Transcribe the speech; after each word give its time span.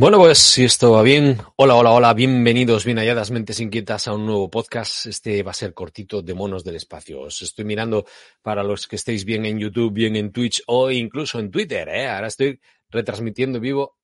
Bueno, 0.00 0.16
pues 0.16 0.38
si 0.38 0.64
esto 0.64 0.92
va 0.92 1.02
bien, 1.02 1.36
hola, 1.56 1.74
hola, 1.74 1.90
hola, 1.92 2.14
bienvenidos, 2.14 2.86
bien 2.86 2.96
halladas 2.96 3.30
mentes 3.30 3.60
inquietas 3.60 4.08
a 4.08 4.14
un 4.14 4.24
nuevo 4.24 4.50
podcast. 4.50 5.04
Este 5.04 5.42
va 5.42 5.50
a 5.50 5.52
ser 5.52 5.74
cortito 5.74 6.22
de 6.22 6.32
monos 6.32 6.64
del 6.64 6.76
espacio. 6.76 7.20
Os 7.20 7.42
estoy 7.42 7.66
mirando 7.66 8.06
para 8.40 8.62
los 8.62 8.88
que 8.88 8.96
estéis 8.96 9.26
bien 9.26 9.44
en 9.44 9.58
YouTube, 9.58 9.92
bien 9.92 10.16
en 10.16 10.32
Twitch 10.32 10.62
o 10.68 10.90
incluso 10.90 11.38
en 11.38 11.50
Twitter. 11.50 11.86
¿eh? 11.90 12.08
Ahora 12.08 12.28
estoy 12.28 12.58
retransmitiendo 12.88 13.60
vivo 13.60 13.98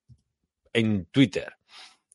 en 0.71 1.07
Twitter. 1.07 1.55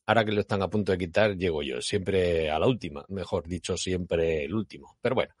Ahora 0.06 0.24
que 0.24 0.30
lo 0.30 0.42
están 0.42 0.62
a 0.62 0.70
punto 0.70 0.92
de 0.92 0.98
quitar, 0.98 1.36
llego 1.36 1.64
yo, 1.64 1.82
siempre 1.82 2.52
a 2.52 2.60
la 2.60 2.68
última, 2.68 3.04
mejor 3.08 3.48
dicho, 3.48 3.76
siempre 3.76 4.44
el 4.44 4.54
último. 4.54 4.96
Pero 5.00 5.16
bueno, 5.16 5.34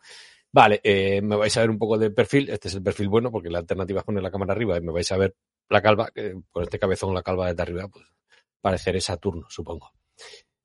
vale, 0.50 0.80
eh, 0.82 1.22
me 1.22 1.36
vais 1.36 1.56
a 1.56 1.60
ver 1.60 1.70
un 1.70 1.78
poco 1.78 1.96
de 1.96 2.10
perfil. 2.10 2.50
Este 2.50 2.66
es 2.66 2.74
el 2.74 2.82
perfil 2.82 3.08
bueno 3.08 3.30
porque 3.30 3.50
la 3.50 3.58
alternativa 3.60 4.00
es 4.00 4.04
poner 4.04 4.24
la 4.24 4.32
cámara 4.32 4.52
arriba 4.52 4.76
y 4.78 4.80
me 4.80 4.90
vais 4.90 5.12
a 5.12 5.16
ver 5.16 5.32
la 5.68 5.80
calva, 5.80 6.10
con 6.50 6.64
este 6.64 6.80
cabezón, 6.80 7.14
la 7.14 7.22
calva 7.22 7.46
desde 7.46 7.62
arriba, 7.62 7.86
pues 7.86 8.04
pareceré 8.62 9.02
Saturno, 9.02 9.46
supongo. 9.50 9.92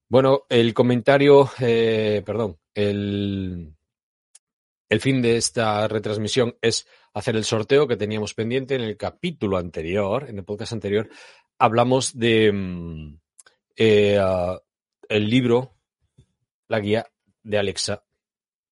Bueno, 0.07 0.43
el 0.47 0.73
comentario, 0.73 1.49
eh, 1.59 2.23
perdón, 2.25 2.57
el, 2.73 3.75
el 4.87 5.01
fin 5.01 5.21
de 5.21 5.35
esta 5.35 5.85
retransmisión 5.89 6.55
es 6.61 6.87
hacer 7.13 7.35
el 7.35 7.43
sorteo 7.43 7.87
que 7.87 7.97
teníamos 7.97 8.33
pendiente 8.33 8.75
en 8.75 8.81
el 8.81 8.95
capítulo 8.95 9.57
anterior, 9.57 10.29
en 10.29 10.37
el 10.37 10.45
podcast 10.45 10.71
anterior, 10.71 11.09
hablamos 11.59 12.17
de 12.17 12.51
mm, 12.53 13.19
eh, 13.75 14.19
uh, 14.19 14.57
el 15.09 15.29
libro, 15.29 15.75
la 16.67 16.79
guía 16.79 17.07
de 17.43 17.57
Alexa 17.57 18.05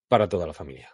para 0.07 0.30
toda 0.30 0.47
la 0.47 0.53
familia. 0.53 0.91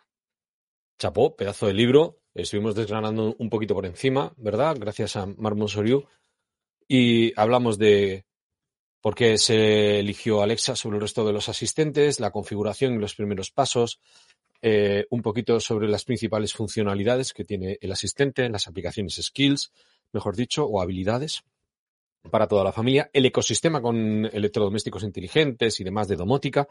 Chapó, 0.98 1.36
pedazo 1.36 1.68
de 1.68 1.74
libro, 1.74 2.22
estuvimos 2.34 2.76
desgranando 2.76 3.36
un 3.38 3.50
poquito 3.50 3.74
por 3.74 3.86
encima, 3.86 4.34
¿verdad? 4.38 4.78
Gracias 4.80 5.16
a 5.16 5.26
Marmon 5.26 5.68
Soriu. 5.68 6.06
Y 6.94 7.32
hablamos 7.40 7.78
de 7.78 8.26
por 9.00 9.16
qué 9.16 9.38
se 9.38 10.02
eligió 10.02 10.42
Alexa 10.42 10.76
sobre 10.76 10.98
el 10.98 11.02
resto 11.02 11.26
de 11.26 11.32
los 11.32 11.48
asistentes, 11.48 12.20
la 12.20 12.32
configuración 12.32 12.96
y 12.96 12.98
los 12.98 13.16
primeros 13.16 13.50
pasos, 13.50 14.02
eh, 14.62 15.06
un 15.10 15.22
poquito 15.22 15.62
sobre 15.62 15.88
las 15.88 16.04
principales 16.04 16.52
funcionalidades 16.52 17.32
que 17.32 17.46
tiene 17.46 17.78
el 17.80 17.94
asistente, 17.94 18.50
las 18.50 18.68
aplicaciones 18.68 19.16
skills, 19.24 19.72
mejor 20.12 20.36
dicho, 20.36 20.66
o 20.66 20.82
habilidades 20.82 21.44
para 22.30 22.50
toda 22.50 22.66
la 22.66 22.74
familia, 22.74 23.10
el 23.14 23.26
ecosistema 23.26 23.82
con 23.82 24.26
electrodomésticos 24.26 25.04
inteligentes 25.04 25.80
y 25.80 25.86
demás 25.86 26.10
de 26.10 26.18
domótica, 26.18 26.68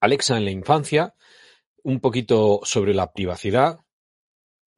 Alexa 0.00 0.36
en 0.36 0.44
la 0.44 0.50
infancia, 0.50 1.14
un 1.82 2.00
poquito 2.00 2.60
sobre 2.62 2.92
la 2.92 3.10
privacidad, 3.10 3.80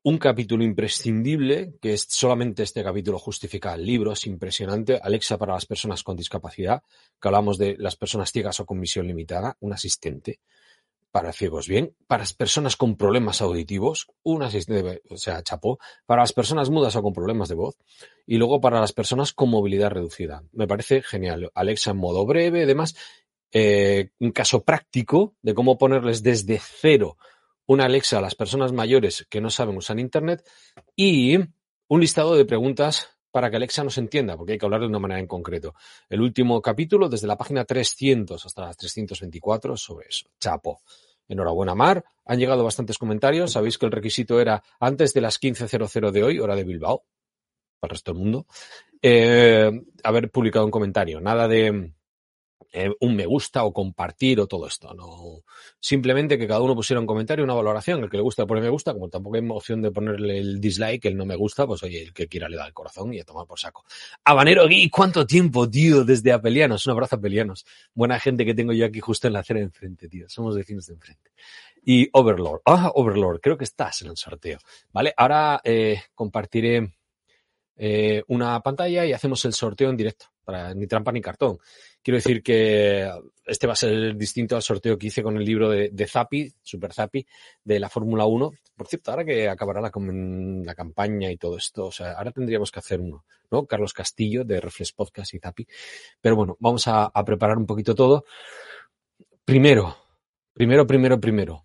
un 0.02 0.18
capítulo 0.18 0.64
imprescindible, 0.64 1.74
que 1.80 1.92
es 1.92 2.06
solamente 2.08 2.62
este 2.62 2.82
capítulo 2.82 3.18
justifica 3.18 3.74
el 3.74 3.84
libro, 3.84 4.12
es 4.12 4.26
impresionante. 4.26 4.98
Alexa 5.02 5.36
para 5.36 5.54
las 5.54 5.66
personas 5.66 6.02
con 6.02 6.16
discapacidad, 6.16 6.82
que 7.20 7.28
hablamos 7.28 7.58
de 7.58 7.76
las 7.78 7.96
personas 7.96 8.32
ciegas 8.32 8.60
o 8.60 8.66
con 8.66 8.80
visión 8.80 9.06
limitada, 9.06 9.56
un 9.60 9.72
asistente 9.72 10.40
para 11.10 11.32
ciegos 11.32 11.66
bien, 11.68 11.94
para 12.06 12.22
las 12.22 12.34
personas 12.34 12.76
con 12.76 12.96
problemas 12.96 13.42
auditivos, 13.42 14.06
un 14.22 14.42
asistente, 14.42 15.02
o 15.10 15.16
sea, 15.16 15.42
chapó, 15.42 15.78
para 16.06 16.22
las 16.22 16.32
personas 16.32 16.70
mudas 16.70 16.94
o 16.96 17.02
con 17.02 17.12
problemas 17.12 17.48
de 17.48 17.56
voz, 17.56 17.76
y 18.26 18.36
luego 18.36 18.60
para 18.60 18.80
las 18.80 18.92
personas 18.92 19.32
con 19.32 19.50
movilidad 19.50 19.90
reducida. 19.90 20.44
Me 20.52 20.68
parece 20.68 21.02
genial. 21.02 21.50
Alexa 21.54 21.90
en 21.90 21.96
modo 21.96 22.24
breve, 22.26 22.62
además, 22.62 22.94
eh, 23.52 24.10
un 24.20 24.30
caso 24.30 24.62
práctico 24.62 25.34
de 25.42 25.52
cómo 25.52 25.76
ponerles 25.76 26.22
desde 26.22 26.60
cero 26.62 27.16
una 27.66 27.84
Alexa 27.84 28.18
a 28.18 28.20
las 28.20 28.34
personas 28.34 28.72
mayores 28.72 29.26
que 29.30 29.40
no 29.40 29.50
saben 29.50 29.76
usar 29.76 29.98
Internet 29.98 30.42
y 30.96 31.36
un 31.36 32.00
listado 32.00 32.36
de 32.36 32.44
preguntas 32.44 33.08
para 33.30 33.50
que 33.50 33.56
Alexa 33.56 33.84
nos 33.84 33.98
entienda, 33.98 34.36
porque 34.36 34.52
hay 34.52 34.58
que 34.58 34.66
hablar 34.66 34.80
de 34.80 34.88
una 34.88 34.98
manera 34.98 35.20
en 35.20 35.26
concreto. 35.26 35.74
El 36.08 36.20
último 36.20 36.60
capítulo, 36.60 37.08
desde 37.08 37.26
la 37.26 37.36
página 37.36 37.64
300 37.64 38.44
hasta 38.44 38.62
la 38.62 38.74
324, 38.74 39.76
sobre 39.76 40.08
eso. 40.08 40.26
Chapo. 40.38 40.80
Enhorabuena, 41.28 41.76
Mar. 41.76 42.04
Han 42.24 42.38
llegado 42.38 42.64
bastantes 42.64 42.98
comentarios. 42.98 43.52
Sabéis 43.52 43.78
que 43.78 43.86
el 43.86 43.92
requisito 43.92 44.40
era 44.40 44.62
antes 44.80 45.14
de 45.14 45.20
las 45.20 45.40
15.00 45.40 46.10
de 46.10 46.24
hoy, 46.24 46.40
hora 46.40 46.56
de 46.56 46.64
Bilbao, 46.64 47.04
para 47.78 47.90
el 47.90 47.94
resto 47.94 48.12
del 48.12 48.20
mundo, 48.20 48.46
eh, 49.00 49.70
haber 50.02 50.30
publicado 50.30 50.64
un 50.64 50.72
comentario. 50.72 51.20
Nada 51.20 51.46
de 51.46 51.92
eh, 52.72 52.90
un 53.00 53.16
me 53.16 53.26
gusta 53.26 53.64
o 53.64 53.72
compartir 53.72 54.40
o 54.40 54.46
todo 54.46 54.66
esto. 54.66 54.94
No, 54.94 55.42
simplemente 55.80 56.38
que 56.38 56.46
cada 56.46 56.60
uno 56.60 56.74
pusiera 56.74 57.00
un 57.00 57.06
comentario, 57.06 57.44
una 57.44 57.54
valoración. 57.54 58.02
El 58.02 58.10
que 58.10 58.16
le 58.16 58.22
gusta 58.22 58.46
pone 58.46 58.60
me 58.60 58.68
gusta, 58.68 58.92
como 58.92 59.08
tampoco 59.08 59.36
hay 59.36 59.48
opción 59.48 59.82
de 59.82 59.90
ponerle 59.90 60.38
el 60.38 60.60
dislike, 60.60 61.04
el 61.06 61.16
no 61.16 61.26
me 61.26 61.36
gusta, 61.36 61.66
pues 61.66 61.82
oye, 61.82 62.02
el 62.02 62.12
que 62.12 62.28
quiera 62.28 62.48
le 62.48 62.56
da 62.56 62.66
el 62.66 62.72
corazón 62.72 63.12
y 63.12 63.20
a 63.20 63.24
tomar 63.24 63.46
por 63.46 63.58
saco. 63.58 63.84
Habanero 64.24 64.66
Gui, 64.68 64.88
¿cuánto 64.88 65.26
tiempo, 65.26 65.68
tío? 65.68 66.04
Desde 66.04 66.32
Apelianos, 66.32 66.86
un 66.86 66.92
abrazo 66.92 67.16
Apelianos. 67.16 67.66
Buena 67.94 68.20
gente 68.20 68.44
que 68.44 68.54
tengo 68.54 68.72
yo 68.72 68.86
aquí 68.86 69.00
justo 69.00 69.26
en 69.26 69.32
la 69.32 69.40
acera 69.40 69.58
de 69.58 69.66
enfrente, 69.66 70.08
tío. 70.08 70.28
Somos 70.28 70.56
vecinos 70.56 70.86
de 70.86 70.94
enfrente. 70.94 71.30
Y 71.84 72.08
Overlord. 72.12 72.60
Ah, 72.66 72.92
Overlord, 72.94 73.40
creo 73.40 73.56
que 73.56 73.64
estás 73.64 74.02
en 74.02 74.08
el 74.08 74.16
sorteo. 74.16 74.58
Vale, 74.92 75.12
ahora 75.16 75.60
eh, 75.64 76.02
compartiré 76.14 76.92
eh, 77.82 78.22
una 78.28 78.60
pantalla 78.60 79.06
y 79.06 79.14
hacemos 79.14 79.42
el 79.46 79.54
sorteo 79.54 79.88
en 79.88 79.96
directo, 79.96 80.26
ni 80.74 80.86
trampa 80.86 81.12
ni 81.12 81.20
cartón. 81.20 81.58
Quiero 82.02 82.16
decir 82.16 82.42
que 82.42 83.10
este 83.44 83.66
va 83.66 83.74
a 83.74 83.76
ser 83.76 84.16
distinto 84.16 84.56
al 84.56 84.62
sorteo 84.62 84.96
que 84.96 85.08
hice 85.08 85.22
con 85.22 85.36
el 85.36 85.44
libro 85.44 85.68
de, 85.68 85.90
de 85.90 86.06
Zappi, 86.06 86.52
Super 86.62 86.92
Zappi, 86.92 87.26
de 87.64 87.80
la 87.80 87.88
Fórmula 87.88 88.24
1. 88.26 88.50
Por 88.76 88.86
cierto, 88.86 89.10
ahora 89.10 89.24
que 89.24 89.48
acabará 89.48 89.80
la, 89.80 89.90
la, 90.64 90.74
campaña 90.74 91.30
y 91.30 91.36
todo 91.36 91.56
esto, 91.56 91.86
o 91.86 91.92
sea, 91.92 92.12
ahora 92.12 92.32
tendríamos 92.32 92.70
que 92.70 92.78
hacer 92.78 93.00
uno, 93.00 93.24
¿no? 93.50 93.66
Carlos 93.66 93.92
Castillo 93.92 94.44
de 94.44 94.60
Reflex 94.60 94.92
Podcast 94.92 95.34
y 95.34 95.38
Zappi. 95.38 95.66
Pero 96.20 96.36
bueno, 96.36 96.56
vamos 96.60 96.84
a 96.86 97.10
preparar 97.24 97.58
un 97.58 97.66
poquito 97.66 97.94
todo. 97.94 98.24
Primero, 99.44 99.96
primero, 100.54 100.86
primero, 100.86 101.20
primero, 101.20 101.64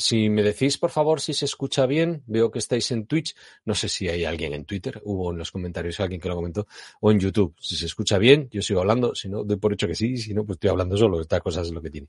si 0.00 0.30
me 0.30 0.44
decís, 0.44 0.78
por 0.78 0.90
favor, 0.90 1.20
si 1.20 1.34
se 1.34 1.44
escucha 1.44 1.84
bien, 1.84 2.22
veo 2.26 2.52
que 2.52 2.60
estáis 2.60 2.92
en 2.92 3.06
Twitch, 3.06 3.34
no 3.64 3.74
sé 3.74 3.88
si 3.88 4.08
hay 4.08 4.24
alguien 4.24 4.54
en 4.54 4.64
Twitter, 4.64 5.02
hubo 5.04 5.32
en 5.32 5.38
los 5.38 5.50
comentarios 5.50 5.98
alguien 5.98 6.20
que 6.20 6.28
lo 6.28 6.36
comentó, 6.36 6.68
o 7.00 7.10
en 7.10 7.18
YouTube. 7.18 7.56
Si 7.58 7.74
se 7.74 7.86
escucha 7.86 8.16
bien, 8.16 8.48
yo 8.52 8.62
sigo 8.62 8.78
hablando, 8.78 9.16
si 9.16 9.28
no, 9.28 9.42
doy 9.42 9.56
por 9.56 9.72
hecho 9.72 9.88
que 9.88 9.96
sí, 9.96 10.16
si 10.16 10.32
no, 10.32 10.46
pues 10.46 10.56
estoy 10.56 10.70
hablando 10.70 10.96
solo, 10.96 11.20
esta 11.20 11.40
cosa 11.40 11.62
es 11.62 11.72
lo 11.72 11.82
que 11.82 11.90
tiene. 11.90 12.08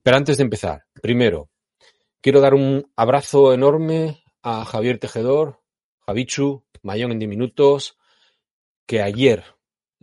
Pero 0.00 0.16
antes 0.16 0.36
de 0.36 0.44
empezar, 0.44 0.84
primero, 1.02 1.50
quiero 2.20 2.40
dar 2.40 2.54
un 2.54 2.88
abrazo 2.94 3.52
enorme 3.52 4.22
a 4.42 4.64
Javier 4.64 4.98
Tejedor, 4.98 5.60
Javichu, 6.06 6.64
Mayón 6.82 7.10
en 7.10 7.18
10 7.18 7.28
minutos, 7.28 7.98
que 8.86 9.02
ayer 9.02 9.42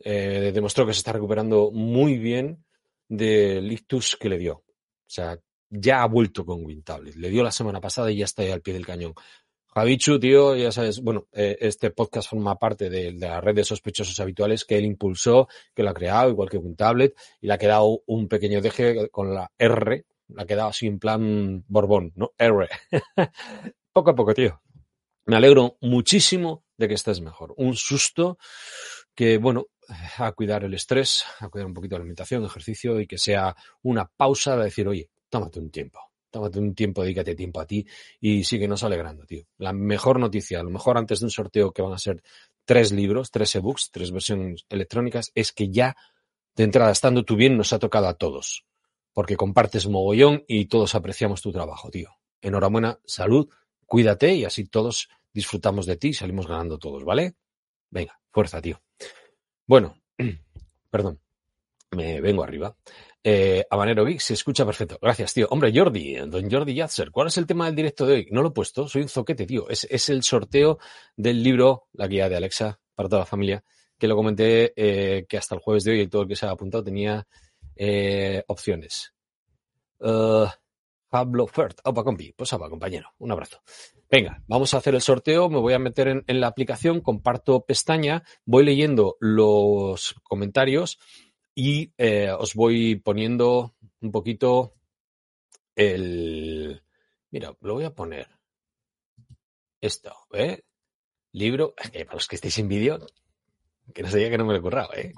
eh, 0.04 0.52
demostró 0.54 0.86
que 0.86 0.94
se 0.94 0.98
está 0.98 1.14
recuperando 1.14 1.72
muy 1.72 2.18
bien 2.18 2.66
del 3.08 3.72
ictus 3.72 4.18
que 4.18 4.28
le 4.28 4.38
dio. 4.38 4.54
O 4.54 5.14
sea, 5.14 5.40
ya 5.72 6.04
ha 6.04 6.08
vuelto 6.08 6.46
con 6.46 6.64
WinTablet. 6.64 7.16
Le 7.16 7.30
dio 7.30 7.44
la 7.44 7.52
semana 7.52 7.82
pasada 7.82 8.12
y 8.12 8.18
ya 8.18 8.26
está 8.26 8.44
ahí 8.44 8.52
al 8.52 8.62
pie 8.62 8.74
del 8.74 8.86
cañón. 8.86 9.14
Javichu, 9.74 10.20
tío, 10.20 10.54
ya 10.56 10.70
sabes, 10.72 11.02
bueno, 11.02 11.28
eh, 11.32 11.58
este 11.62 11.92
podcast 11.92 12.30
forma 12.30 12.60
parte 12.60 12.90
de, 12.90 13.14
la 13.14 13.40
red 13.40 13.56
de 13.56 13.64
sospechosos 13.64 14.20
habituales 14.20 14.66
que 14.66 14.78
él 14.78 14.84
impulsó, 14.84 15.48
que 15.74 15.82
lo 15.82 15.92
ha 15.92 15.94
creado, 15.94 16.30
igual 16.30 16.50
que 16.50 16.58
WinTablet, 16.58 17.16
y 17.40 17.48
le 17.48 17.54
ha 17.54 17.58
quedado 17.58 18.04
un 18.06 18.28
pequeño 18.28 18.62
deje 18.62 19.10
con 19.10 19.34
la 19.34 19.50
R, 19.58 20.06
le 20.28 20.42
ha 20.42 20.46
quedado 20.46 20.70
así 20.70 20.88
en 20.88 21.00
plan 21.00 21.64
Borbón, 21.68 22.12
¿no? 22.16 22.34
R. 22.38 22.68
poco 23.94 24.10
a 24.10 24.16
poco, 24.16 24.34
tío. 24.34 24.62
Me 25.26 25.38
alegro 25.38 25.78
muchísimo 25.80 26.66
de 26.78 26.90
que 26.90 26.96
estés 26.96 27.22
mejor. 27.22 27.54
Un 27.56 27.76
susto 27.76 28.38
que, 29.16 29.38
bueno, 29.38 29.68
a 30.18 30.32
cuidar 30.34 30.64
el 30.64 30.74
estrés, 30.74 31.24
a 31.40 31.50
cuidar 31.50 31.68
un 31.68 31.74
poquito 31.74 31.96
la 31.96 32.02
alimentación, 32.02 32.44
ejercicio 32.44 33.00
y 33.00 33.08
que 33.08 33.18
sea 33.18 33.56
una 33.84 34.06
pausa 34.06 34.58
de 34.58 34.66
decir, 34.66 34.88
oye, 34.88 35.11
tómate 35.32 35.60
un 35.60 35.72
tiempo. 35.72 36.00
Tómate 36.30 36.60
un 36.60 36.76
tiempo, 36.76 37.02
dedícate 37.02 37.36
tiempo 37.36 37.60
a 37.60 37.66
ti 37.66 37.86
y 38.20 38.44
síguenos 38.44 38.84
alegrando, 38.84 39.26
tío. 39.26 39.46
La 39.58 39.74
mejor 39.74 40.20
noticia, 40.20 40.62
lo 40.62 40.70
mejor 40.70 40.98
antes 40.98 41.20
de 41.20 41.26
un 41.26 41.32
sorteo 41.32 41.72
que 41.72 41.82
van 41.82 41.94
a 41.94 41.98
ser 41.98 42.22
tres 42.64 42.92
libros, 42.92 43.32
tres 43.32 43.56
ebooks, 43.56 43.90
tres 43.92 44.12
versiones 44.12 44.66
electrónicas, 44.70 45.32
es 45.34 45.52
que 45.52 45.70
ya 45.70 45.98
de 46.56 46.64
entrada, 46.64 46.92
estando 46.92 47.24
tú 47.24 47.36
bien, 47.36 47.58
nos 47.58 47.74
ha 47.74 47.80
tocado 47.80 48.08
a 48.08 48.14
todos. 48.14 48.66
Porque 49.14 49.36
compartes 49.36 49.88
mogollón 49.88 50.44
y 50.48 50.66
todos 50.66 50.96
apreciamos 50.96 51.42
tu 51.42 51.52
trabajo, 51.52 51.90
tío. 51.90 52.12
Enhorabuena, 52.42 53.00
salud, 53.06 53.50
cuídate 53.86 54.36
y 54.36 54.46
así 54.46 54.66
todos 54.66 55.10
disfrutamos 55.34 55.86
de 55.86 55.98
ti 55.98 56.10
y 56.10 56.14
salimos 56.14 56.48
ganando 56.48 56.78
todos, 56.78 57.04
¿vale? 57.04 57.36
Venga, 57.90 58.20
fuerza, 58.30 58.62
tío. 58.62 58.82
Bueno, 59.66 59.96
perdón, 60.90 61.20
me 61.92 62.22
vengo 62.22 62.44
arriba. 62.44 62.76
Eh, 63.24 63.66
Habanero 63.70 64.06
Geek 64.06 64.20
se 64.20 64.34
escucha 64.34 64.66
perfecto. 64.66 64.98
Gracias, 65.02 65.34
tío. 65.34 65.48
Hombre, 65.52 65.72
Jordi, 65.76 66.16
don 66.16 66.50
Jordi 66.50 66.74
Yatzer, 66.74 67.12
¿cuál 67.12 67.28
es 67.28 67.38
el 67.38 67.46
tema 67.46 67.66
del 67.68 67.76
directo 67.76 68.06
de 68.06 68.14
hoy? 68.16 68.28
No 68.32 68.42
lo 68.42 68.50
he 68.50 68.52
puesto, 68.52 68.88
soy 68.88 69.04
un 69.04 69.10
zoquete, 69.10 69.46
tío. 69.46 69.70
Es, 69.70 69.86
es 69.90 70.10
el 70.10 70.24
sorteo 70.24 70.80
del 71.16 71.44
libro, 71.44 71.88
la 71.94 72.08
guía 72.08 72.30
de 72.30 72.38
Alexa 72.38 72.80
para 72.96 73.10
toda 73.10 73.22
la 73.22 73.26
familia, 73.26 73.64
que 73.98 74.08
lo 74.08 74.16
comenté 74.16 74.74
eh, 74.76 75.26
que 75.28 75.38
hasta 75.38 75.56
el 75.56 75.62
jueves 75.62 75.84
de 75.84 75.92
hoy 75.92 76.08
todo 76.08 76.24
el 76.24 76.28
que 76.28 76.36
se 76.36 76.46
ha 76.46 76.52
apuntado 76.52 76.84
tenía 76.84 77.28
eh, 77.76 78.44
opciones. 78.48 79.14
Uh, 80.00 80.48
Pablo 81.10 81.46
Fert. 81.46 81.80
Opa, 81.84 82.04
compi. 82.04 82.34
Pues 82.36 82.52
opa, 82.54 82.70
compañero. 82.70 83.10
Un 83.20 83.32
abrazo. 83.32 83.62
Venga, 84.10 84.42
vamos 84.48 84.74
a 84.74 84.78
hacer 84.78 84.96
el 84.96 85.02
sorteo. 85.02 85.50
Me 85.50 85.60
voy 85.60 85.74
a 85.74 85.80
meter 85.80 86.08
en, 86.08 86.24
en 86.26 86.42
la 86.42 86.48
aplicación, 86.48 87.02
comparto 87.02 87.66
pestaña, 87.66 88.24
voy 88.46 88.66
leyendo 88.66 89.18
los 89.20 90.16
comentarios 90.24 90.98
y 91.56 91.92
eh, 91.98 92.32
os 92.32 92.56
voy 92.56 92.96
poniendo 92.96 93.76
un 94.02 94.12
poquito 94.12 94.74
el... 95.76 96.82
Mira, 97.32 97.56
lo 97.62 97.74
voy 97.74 97.84
a 97.86 97.94
poner. 97.94 98.28
Esto, 99.80 100.14
¿eh? 100.34 100.64
Libro, 101.34 101.74
eh, 101.94 102.06
para 102.06 102.16
los 102.16 102.28
que 102.28 102.36
estéis 102.36 102.60
en 102.60 102.68
vídeo, 102.68 103.00
que 103.94 104.04
no 104.04 104.10
sabía 104.10 104.30
que 104.30 104.38
no 104.38 104.46
me 104.46 104.58
lo 104.58 104.84
he 104.94 105.02
¿eh? 105.02 105.14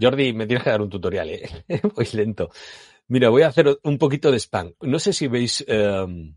Jordi, 0.00 0.32
me 0.32 0.46
tienes 0.46 0.64
que 0.64 0.70
dar 0.70 0.82
un 0.82 0.90
tutorial, 0.90 1.30
¿eh? 1.30 1.48
Voy 1.94 2.06
lento. 2.12 2.50
Mira, 3.08 3.28
voy 3.30 3.42
a 3.42 3.48
hacer 3.48 3.78
un 3.84 3.98
poquito 3.98 4.30
de 4.30 4.38
spam. 4.38 4.74
No 4.80 4.98
sé 4.98 5.12
si 5.12 5.28
veis 5.28 5.64
em, 5.68 6.34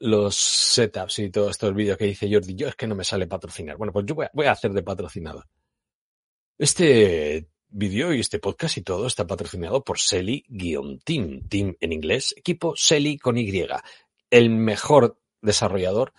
los 0.00 0.34
setups 0.34 1.20
y 1.20 1.30
todos 1.30 1.52
estos 1.52 1.74
vídeos 1.74 1.96
que 1.96 2.06
dice 2.06 2.28
Jordi. 2.30 2.54
Yo 2.56 2.68
es 2.68 2.74
que 2.74 2.88
no 2.88 2.96
me 2.96 3.04
sale 3.04 3.28
patrocinar. 3.28 3.76
Bueno, 3.76 3.92
pues 3.92 4.04
yo 4.06 4.14
voy 4.16 4.26
a, 4.26 4.30
voy 4.34 4.46
a 4.46 4.52
hacer 4.52 4.72
de 4.72 4.82
patrocinador. 4.82 5.46
Este 6.58 7.48
vídeo 7.72 8.12
y 8.12 8.20
este 8.20 8.38
podcast 8.38 8.76
y 8.76 8.82
todo 8.82 9.06
está 9.06 9.26
patrocinado 9.26 9.82
por 9.82 9.98
Selly-Team. 9.98 11.00
Team 11.48 11.76
en 11.80 11.92
inglés, 11.92 12.34
equipo 12.36 12.74
Selly 12.76 13.18
con 13.18 13.38
Y. 13.38 13.66
El 14.30 14.50
mejor 14.50 15.18
desarrollador 15.40 16.12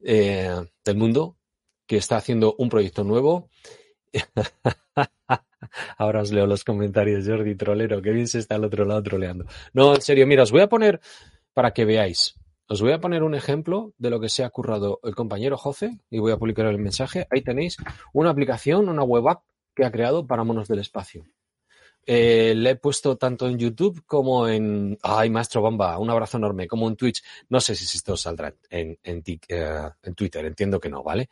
eh, 0.00 0.54
del 0.84 0.96
mundo 0.96 1.36
que 1.86 1.96
está 1.96 2.16
haciendo 2.16 2.54
un 2.56 2.68
proyecto 2.68 3.04
nuevo. 3.04 3.50
Ahora 5.98 6.22
os 6.22 6.32
leo 6.32 6.46
los 6.46 6.64
comentarios, 6.64 7.26
Jordi 7.26 7.54
Trolero, 7.54 8.00
que 8.00 8.10
bien 8.10 8.28
se 8.28 8.38
está 8.38 8.54
al 8.54 8.64
otro 8.64 8.84
lado 8.84 9.02
troleando. 9.02 9.46
No, 9.72 9.94
en 9.94 10.02
serio, 10.02 10.26
mira, 10.26 10.42
os 10.42 10.52
voy 10.52 10.62
a 10.62 10.68
poner 10.68 11.00
para 11.52 11.72
que 11.72 11.84
veáis. 11.84 12.34
Os 12.68 12.80
voy 12.80 12.92
a 12.92 13.00
poner 13.00 13.22
un 13.22 13.34
ejemplo 13.34 13.92
de 13.98 14.10
lo 14.10 14.20
que 14.20 14.28
se 14.28 14.44
ha 14.44 14.50
currado 14.50 15.00
el 15.02 15.14
compañero 15.14 15.58
José 15.58 15.98
y 16.10 16.18
voy 16.18 16.32
a 16.32 16.38
publicar 16.38 16.66
el 16.66 16.78
mensaje. 16.78 17.26
Ahí 17.30 17.42
tenéis 17.42 17.76
una 18.12 18.30
aplicación, 18.30 18.88
una 18.88 19.02
web 19.02 19.28
app 19.28 19.42
que 19.74 19.84
ha 19.84 19.90
creado 19.92 20.26
para 20.26 20.44
Monos 20.44 20.68
del 20.68 20.80
Espacio. 20.80 21.24
Eh, 22.04 22.54
le 22.56 22.70
he 22.70 22.76
puesto 22.76 23.16
tanto 23.16 23.46
en 23.46 23.58
YouTube 23.58 24.04
como 24.06 24.48
en. 24.48 24.98
¡Ay, 25.02 25.30
Maestro 25.30 25.60
Bomba! 25.60 25.98
Un 25.98 26.10
abrazo 26.10 26.36
enorme. 26.36 26.66
Como 26.66 26.88
en 26.88 26.96
Twitch. 26.96 27.22
No 27.48 27.60
sé 27.60 27.74
si 27.76 27.84
esto 27.96 28.16
saldrá 28.16 28.54
en, 28.70 28.98
en, 29.02 29.22
eh, 29.48 29.90
en 30.02 30.14
Twitter. 30.14 30.44
Entiendo 30.44 30.80
que 30.80 30.88
no, 30.88 31.02
¿vale? 31.02 31.28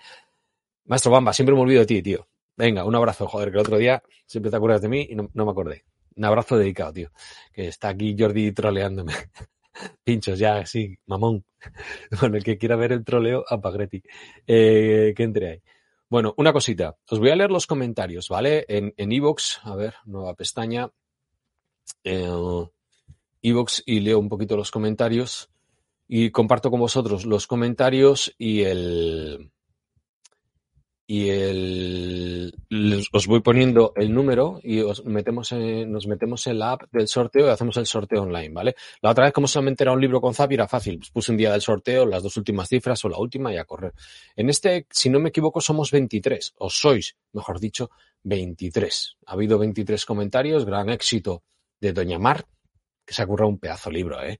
Maestro 0.84 1.12
Bamba, 1.12 1.32
siempre 1.32 1.54
me 1.54 1.60
olvido 1.60 1.80
de 1.80 1.86
ti, 1.86 2.02
tío. 2.02 2.28
Venga, 2.56 2.84
un 2.84 2.94
abrazo, 2.94 3.26
joder, 3.26 3.50
que 3.50 3.54
el 3.56 3.60
otro 3.60 3.78
día 3.78 4.02
siempre 4.26 4.50
te 4.50 4.56
acuerdas 4.56 4.82
de 4.82 4.88
mí 4.88 5.06
y 5.08 5.14
no, 5.14 5.30
no 5.34 5.44
me 5.44 5.50
acordé. 5.50 5.84
Un 6.16 6.24
abrazo 6.24 6.58
dedicado, 6.58 6.92
tío. 6.92 7.10
Que 7.52 7.68
está 7.68 7.90
aquí 7.90 8.16
Jordi 8.18 8.52
troleándome. 8.52 9.12
Pinchos, 10.04 10.38
ya, 10.38 10.64
sí, 10.66 10.98
mamón. 11.06 11.44
Bueno, 12.20 12.36
el 12.36 12.44
que 12.44 12.58
quiera 12.58 12.76
ver 12.76 12.92
el 12.92 13.04
troleo, 13.04 13.44
a 13.48 13.60
Pagretti. 13.60 14.02
Eh, 14.46 15.12
que 15.16 15.22
entre 15.22 15.50
ahí. 15.50 15.62
Bueno, 16.10 16.34
una 16.36 16.52
cosita. 16.52 16.96
Os 17.08 17.20
voy 17.20 17.30
a 17.30 17.36
leer 17.36 17.52
los 17.52 17.68
comentarios, 17.68 18.28
¿vale? 18.28 18.64
En 18.68 18.92
en 18.96 19.12
Evox, 19.12 19.60
a 19.62 19.76
ver, 19.76 19.94
nueva 20.04 20.34
pestaña. 20.34 20.90
Eh, 22.02 22.66
Evox 23.42 23.84
y 23.86 24.00
leo 24.00 24.18
un 24.18 24.28
poquito 24.28 24.56
los 24.56 24.72
comentarios. 24.72 25.50
Y 26.08 26.32
comparto 26.32 26.70
con 26.70 26.80
vosotros 26.80 27.24
los 27.24 27.46
comentarios 27.46 28.34
y 28.36 28.62
el, 28.62 29.52
y 31.12 31.28
el, 31.28 32.54
os 33.12 33.26
voy 33.26 33.40
poniendo 33.40 33.92
el 33.96 34.14
número 34.14 34.60
y 34.62 34.78
os 34.78 35.04
metemos 35.04 35.50
en, 35.50 35.90
nos 35.90 36.06
metemos 36.06 36.46
en 36.46 36.60
la 36.60 36.70
app 36.70 36.82
del 36.92 37.08
sorteo 37.08 37.48
y 37.48 37.50
hacemos 37.50 37.76
el 37.78 37.86
sorteo 37.86 38.22
online, 38.22 38.50
¿vale? 38.50 38.76
La 39.02 39.10
otra 39.10 39.24
vez, 39.24 39.32
como 39.32 39.48
solamente 39.48 39.82
era 39.82 39.90
un 39.90 40.00
libro 40.00 40.20
con 40.20 40.34
Zapi, 40.34 40.54
era 40.54 40.68
fácil. 40.68 40.98
Pues 40.98 41.10
puse 41.10 41.32
un 41.32 41.38
día 41.38 41.50
del 41.50 41.62
sorteo, 41.62 42.06
las 42.06 42.22
dos 42.22 42.36
últimas 42.36 42.68
cifras 42.68 43.04
o 43.04 43.08
la 43.08 43.18
última 43.18 43.52
y 43.52 43.56
a 43.56 43.64
correr. 43.64 43.92
En 44.36 44.50
este, 44.50 44.86
si 44.88 45.10
no 45.10 45.18
me 45.18 45.30
equivoco, 45.30 45.60
somos 45.60 45.90
23, 45.90 46.54
o 46.58 46.70
sois, 46.70 47.16
mejor 47.32 47.58
dicho, 47.58 47.90
23. 48.22 49.16
Ha 49.26 49.32
habido 49.32 49.58
23 49.58 50.06
comentarios, 50.06 50.64
gran 50.64 50.90
éxito 50.90 51.42
de 51.80 51.92
Doña 51.92 52.20
Mar, 52.20 52.46
que 53.04 53.14
se 53.14 53.22
ha 53.22 53.26
currado 53.26 53.48
un 53.48 53.58
pedazo 53.58 53.90
libro, 53.90 54.22
¿eh? 54.22 54.38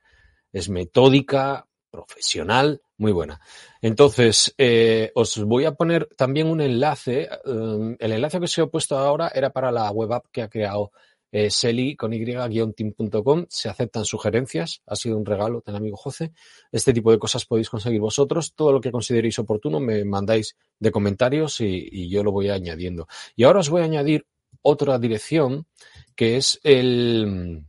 Es 0.53 0.69
metódica, 0.69 1.67
profesional, 1.91 2.81
muy 2.97 3.13
buena. 3.13 3.41
Entonces, 3.83 4.55
eh, 4.59 5.11
os 5.15 5.43
voy 5.45 5.65
a 5.65 5.73
poner 5.73 6.09
también 6.17 6.47
un 6.47 6.61
enlace. 6.61 7.29
Um, 7.45 7.97
el 7.99 8.13
enlace 8.13 8.39
que 8.39 8.45
os 8.45 8.59
he 8.59 8.67
puesto 8.67 8.97
ahora 8.97 9.31
era 9.35 9.51
para 9.51 9.73
la 9.73 9.91
web 9.91 10.13
app 10.13 10.27
que 10.31 10.43
ha 10.43 10.49
creado 10.49 10.93
eh, 11.33 11.51
Seli 11.51 11.97
con 11.97 12.13
y-team.com. 12.13 13.47
Se 13.49 13.69
aceptan 13.69 14.05
sugerencias. 14.05 14.83
Ha 14.87 14.97
sido 14.97 15.17
un 15.17 15.27
regalo 15.27 15.63
del 15.65 15.77
amigo 15.77 15.97
José. 15.97 16.33
Este 16.73 16.93
tipo 16.93 17.11
de 17.11 17.19
cosas 17.19 17.45
podéis 17.47 17.71
conseguir 17.71 18.01
vosotros. 18.01 18.55
Todo 18.55 18.73
lo 18.73 18.81
que 18.81 18.93
consideréis 18.93 19.39
oportuno 19.39 19.81
me 19.81 20.05
mandáis 20.05 20.57
de 20.79 20.91
comentarios 20.91 21.61
y, 21.61 21.89
y 21.91 22.09
yo 22.09 22.23
lo 22.23 22.33
voy 22.33 22.51
añadiendo. 22.51 23.07
Y 23.37 23.45
ahora 23.45 23.61
os 23.61 23.71
voy 23.71 23.83
a 23.83 23.85
añadir 23.85 24.27
otra 24.63 24.99
dirección 24.99 25.67
que 26.15 26.37
es 26.37 26.61
el, 26.65 27.65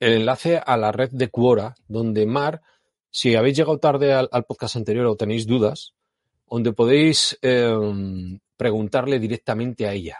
el 0.00 0.12
enlace 0.12 0.60
a 0.64 0.76
la 0.76 0.92
red 0.92 1.10
de 1.12 1.28
Quora, 1.28 1.74
donde 1.86 2.26
Mar 2.26 2.60
si 3.14 3.36
habéis 3.36 3.56
llegado 3.56 3.78
tarde 3.78 4.12
al, 4.12 4.28
podcast 4.44 4.74
anterior 4.74 5.06
o 5.06 5.14
tenéis 5.14 5.46
dudas, 5.46 5.94
donde 6.50 6.72
podéis 6.72 7.38
eh, 7.42 7.72
preguntarle 8.56 9.20
directamente 9.20 9.86
a 9.86 9.92
ella. 9.92 10.18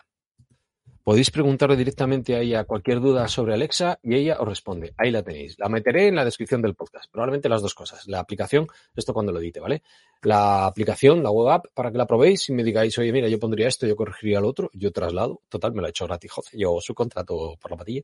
Podéis 1.02 1.32
preguntarle 1.32 1.76
directamente 1.76 2.36
a 2.36 2.40
ella 2.40 2.64
cualquier 2.64 3.00
duda 3.00 3.26
sobre 3.26 3.52
Alexa 3.52 3.98
y 4.00 4.14
ella 4.14 4.36
os 4.38 4.46
responde. 4.46 4.94
Ahí 4.96 5.10
la 5.10 5.24
tenéis. 5.24 5.58
La 5.58 5.68
meteré 5.68 6.06
en 6.06 6.14
la 6.14 6.24
descripción 6.24 6.62
del 6.62 6.76
podcast. 6.76 7.10
Probablemente 7.10 7.48
las 7.48 7.62
dos 7.62 7.74
cosas. 7.74 8.06
La 8.06 8.20
aplicación, 8.20 8.68
esto 8.94 9.12
cuando 9.12 9.32
lo 9.32 9.40
edite, 9.40 9.58
¿vale? 9.58 9.82
La 10.22 10.64
aplicación, 10.64 11.22
la 11.22 11.32
web 11.32 11.48
app, 11.48 11.66
para 11.74 11.90
que 11.90 11.98
la 11.98 12.06
probéis 12.06 12.48
y 12.48 12.52
me 12.52 12.62
digáis, 12.62 12.96
oye, 12.96 13.12
mira, 13.12 13.28
yo 13.28 13.40
pondría 13.40 13.66
esto, 13.66 13.88
yo 13.88 13.96
corregiría 13.96 14.40
lo 14.40 14.48
otro, 14.48 14.70
yo 14.72 14.92
traslado. 14.92 15.42
Total, 15.48 15.74
me 15.74 15.80
lo 15.80 15.88
ha 15.88 15.90
hecho 15.90 16.06
gratis, 16.06 16.30
José. 16.30 16.56
Yo 16.56 16.78
subcontrato 16.80 17.56
por 17.60 17.72
la 17.72 17.76
patilla. 17.76 18.02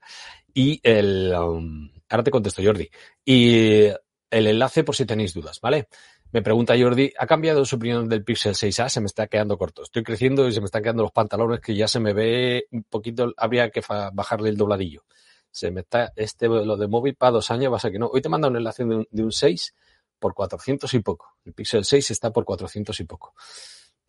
Y 0.53 0.81
el... 0.83 1.33
Um, 1.33 1.89
ahora 2.09 2.25
te 2.25 2.31
contesto, 2.33 2.61
Jordi. 2.63 2.91
Y 3.25 3.89
el 4.31 4.47
enlace 4.47 4.85
por 4.85 4.95
si 4.95 5.05
tenéis 5.05 5.35
dudas, 5.35 5.61
¿vale? 5.61 5.89
Me 6.33 6.43
pregunta 6.43 6.75
Jordi, 6.79 7.13
¿ha 7.19 7.27
cambiado 7.27 7.65
su 7.65 7.77
opinión 7.77 8.09
del 8.09 8.23
Pixel 8.23 8.55
6A? 8.55 8.89
Se 8.89 9.01
me 9.01 9.07
está 9.07 9.27
quedando 9.27 9.59
corto. 9.59 9.83
Estoy 9.83 10.05
creciendo 10.05 10.47
y 10.47 10.53
se 10.53 10.61
me 10.61 10.67
están 10.67 10.83
quedando 10.83 11.03
los 11.03 11.13
pantalones 11.13 11.61
que 11.61 11.75
ya 11.75 11.89
se 11.89 11.99
me 11.99 12.13
ve 12.13 12.67
un 12.71 12.85
poquito, 12.85 13.35
habría 13.37 13.71
que 13.71 13.83
bajarle 14.13 14.51
el 14.51 14.57
dobladillo. 14.57 15.03
Se 15.51 15.73
me 15.73 15.81
está, 15.81 16.13
este, 16.15 16.47
lo 16.47 16.77
de 16.77 16.87
móvil 16.87 17.17
para 17.17 17.33
dos 17.33 17.51
años 17.51 17.73
va 17.73 17.79
a 17.83 17.91
que 17.91 17.99
no. 17.99 18.07
Hoy 18.07 18.23
te 18.23 18.29
manda 18.29 18.47
un 18.47 18.57
enlace 18.57 18.85
de 18.85 18.97
un, 18.97 19.09
de 19.11 19.25
un 19.25 19.33
6 19.33 19.75
por 20.21 20.35
400 20.35 20.95
y 20.95 21.01
poco. 21.01 21.35
El 21.45 21.53
Pixel 21.53 21.85
6 21.85 22.13
está 22.13 22.33
por 22.33 22.45
400 22.45 23.01
y 23.01 23.05
poco. 23.05 23.35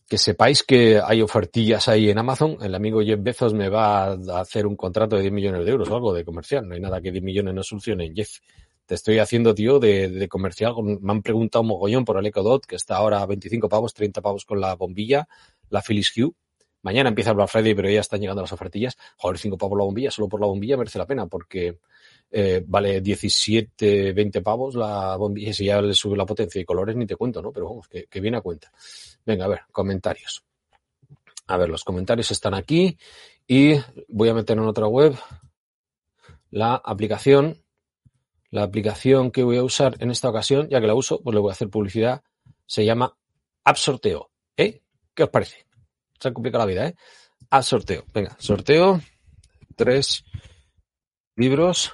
Que 0.08 0.20
sepáis 0.20 0.62
que 0.62 1.02
hay 1.04 1.24
ofertillas 1.24 1.88
ahí 1.88 2.12
en 2.12 2.20
Amazon. 2.20 2.58
El 2.62 2.76
amigo 2.76 3.02
Jeff 3.02 3.20
Bezos 3.24 3.56
me 3.56 3.70
va 3.70 4.12
a 4.12 4.42
hacer 4.42 4.68
un 4.68 4.76
contrato 4.76 5.16
de 5.16 5.24
10 5.24 5.34
millones 5.34 5.66
de 5.66 5.72
euros 5.72 5.90
o 5.90 5.96
algo 5.96 6.14
de 6.14 6.24
comercial. 6.24 6.68
No 6.68 6.76
hay 6.76 6.82
nada 6.82 7.02
que 7.02 7.12
10 7.12 7.24
millones 7.24 7.56
no 7.56 7.64
solucione, 7.64 8.12
Jeff 8.14 8.38
te 8.92 8.96
estoy 8.96 9.20
haciendo, 9.20 9.56
tío, 9.56 9.80
de, 9.80 10.28
comercial. 10.28 10.74
Me 11.00 11.14
han 11.14 11.22
preguntado 11.22 11.64
mogollón 11.64 12.04
por 12.04 12.18
el 12.18 12.26
Echo 12.26 12.44
Dot, 12.44 12.66
que 12.66 12.76
está 12.76 12.98
ahora 12.98 13.22
a 13.22 13.26
25 13.26 13.70
pavos, 13.70 13.94
30 13.94 14.22
pavos 14.22 14.44
con 14.44 14.60
la 14.60 14.76
bombilla, 14.76 15.30
la 15.70 15.82
Philips 15.82 16.12
Hue. 16.18 16.34
Mañana 16.82 17.08
empieza 17.08 17.30
el 17.30 17.38
Black 17.38 17.48
Friday, 17.48 17.74
pero 17.74 17.90
ya 17.90 18.02
están 18.02 18.20
llegando 18.20 18.42
las 18.42 18.52
ofertillas. 18.52 18.98
Joder, 19.16 19.38
5 19.38 19.58
pavos 19.58 19.78
la 19.78 19.86
bombilla, 19.86 20.12
solo 20.12 20.28
por 20.28 20.42
la 20.42 20.48
bombilla 20.48 20.76
merece 20.76 21.00
la 21.00 21.08
pena, 21.08 21.26
porque 21.28 21.78
eh, 22.32 22.62
vale 22.68 23.00
17, 23.00 24.12
20 24.12 24.42
pavos 24.42 24.76
la 24.76 25.16
bombilla. 25.16 25.54
Si 25.54 25.64
ya 25.64 25.82
le 25.82 25.94
sube 25.94 26.18
la 26.18 26.26
potencia 26.26 26.60
y 26.60 26.66
colores, 26.66 26.94
ni 26.98 27.06
te 27.06 27.16
cuento, 27.16 27.42
¿no? 27.42 27.54
Pero 27.54 27.70
vamos, 27.70 27.88
que, 27.88 28.08
que 28.08 28.20
viene 28.20 28.40
a 28.40 28.42
cuenta. 28.42 28.74
Venga, 29.26 29.46
a 29.46 29.48
ver, 29.48 29.62
comentarios. 29.72 30.44
A 31.48 31.56
ver, 31.56 31.70
los 31.70 31.86
comentarios 31.86 32.30
están 32.30 32.56
aquí 32.56 32.98
y 33.48 33.72
voy 34.10 34.28
a 34.28 34.34
meter 34.34 34.58
en 34.58 34.66
otra 34.66 34.88
web 34.88 35.16
la 36.50 36.76
aplicación 36.76 37.61
la 38.52 38.64
aplicación 38.64 39.32
que 39.32 39.44
voy 39.44 39.58
a 39.58 39.64
usar 39.64 39.96
en 40.00 40.12
esta 40.12 40.30
ocasión, 40.30 40.68
ya 40.70 40.80
que 40.80 40.88
la 40.88 40.94
uso, 40.94 41.22
pues 41.22 41.34
le 41.34 41.40
voy 41.40 41.50
a 41.50 41.54
hacer 41.54 41.70
publicidad, 41.70 42.22
se 42.66 42.86
llama 42.86 43.18
App 43.64 43.78
Sorteo. 43.78 44.30
¿Eh? 44.56 44.82
¿Qué 45.14 45.24
os 45.24 45.30
parece? 45.30 45.66
Se 46.20 46.28
ha 46.28 46.34
complicado 46.34 46.66
la 46.66 46.70
vida, 46.70 46.88
¿eh? 46.88 46.96
App 47.50 47.64
Sorteo. 47.64 48.06
Venga, 48.14 48.36
sorteo 48.38 49.02
tres 49.76 50.24
libros 51.36 51.94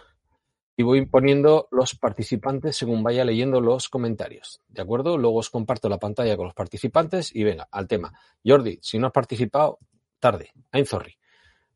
y 0.75 0.83
voy 0.83 1.05
poniendo 1.05 1.67
los 1.71 1.95
participantes 1.95 2.75
según 2.75 3.01
vaya 3.01 3.23
leyendo 3.23 3.61
los 3.61 3.89
comentarios. 3.89 4.61
¿De 4.67 4.81
acuerdo? 4.81 5.17
Luego 5.17 5.37
os 5.37 5.49
comparto 5.49 5.87
la 5.87 5.97
pantalla 5.97 6.35
con 6.35 6.45
los 6.45 6.53
participantes 6.53 7.33
y 7.33 7.43
venga, 7.43 7.67
al 7.71 7.87
tema. 7.87 8.13
Jordi, 8.45 8.77
si 8.81 8.99
no 8.99 9.07
has 9.07 9.13
participado, 9.13 9.79
tarde. 10.19 10.51
I'm 10.73 10.85
sorry. 10.85 11.17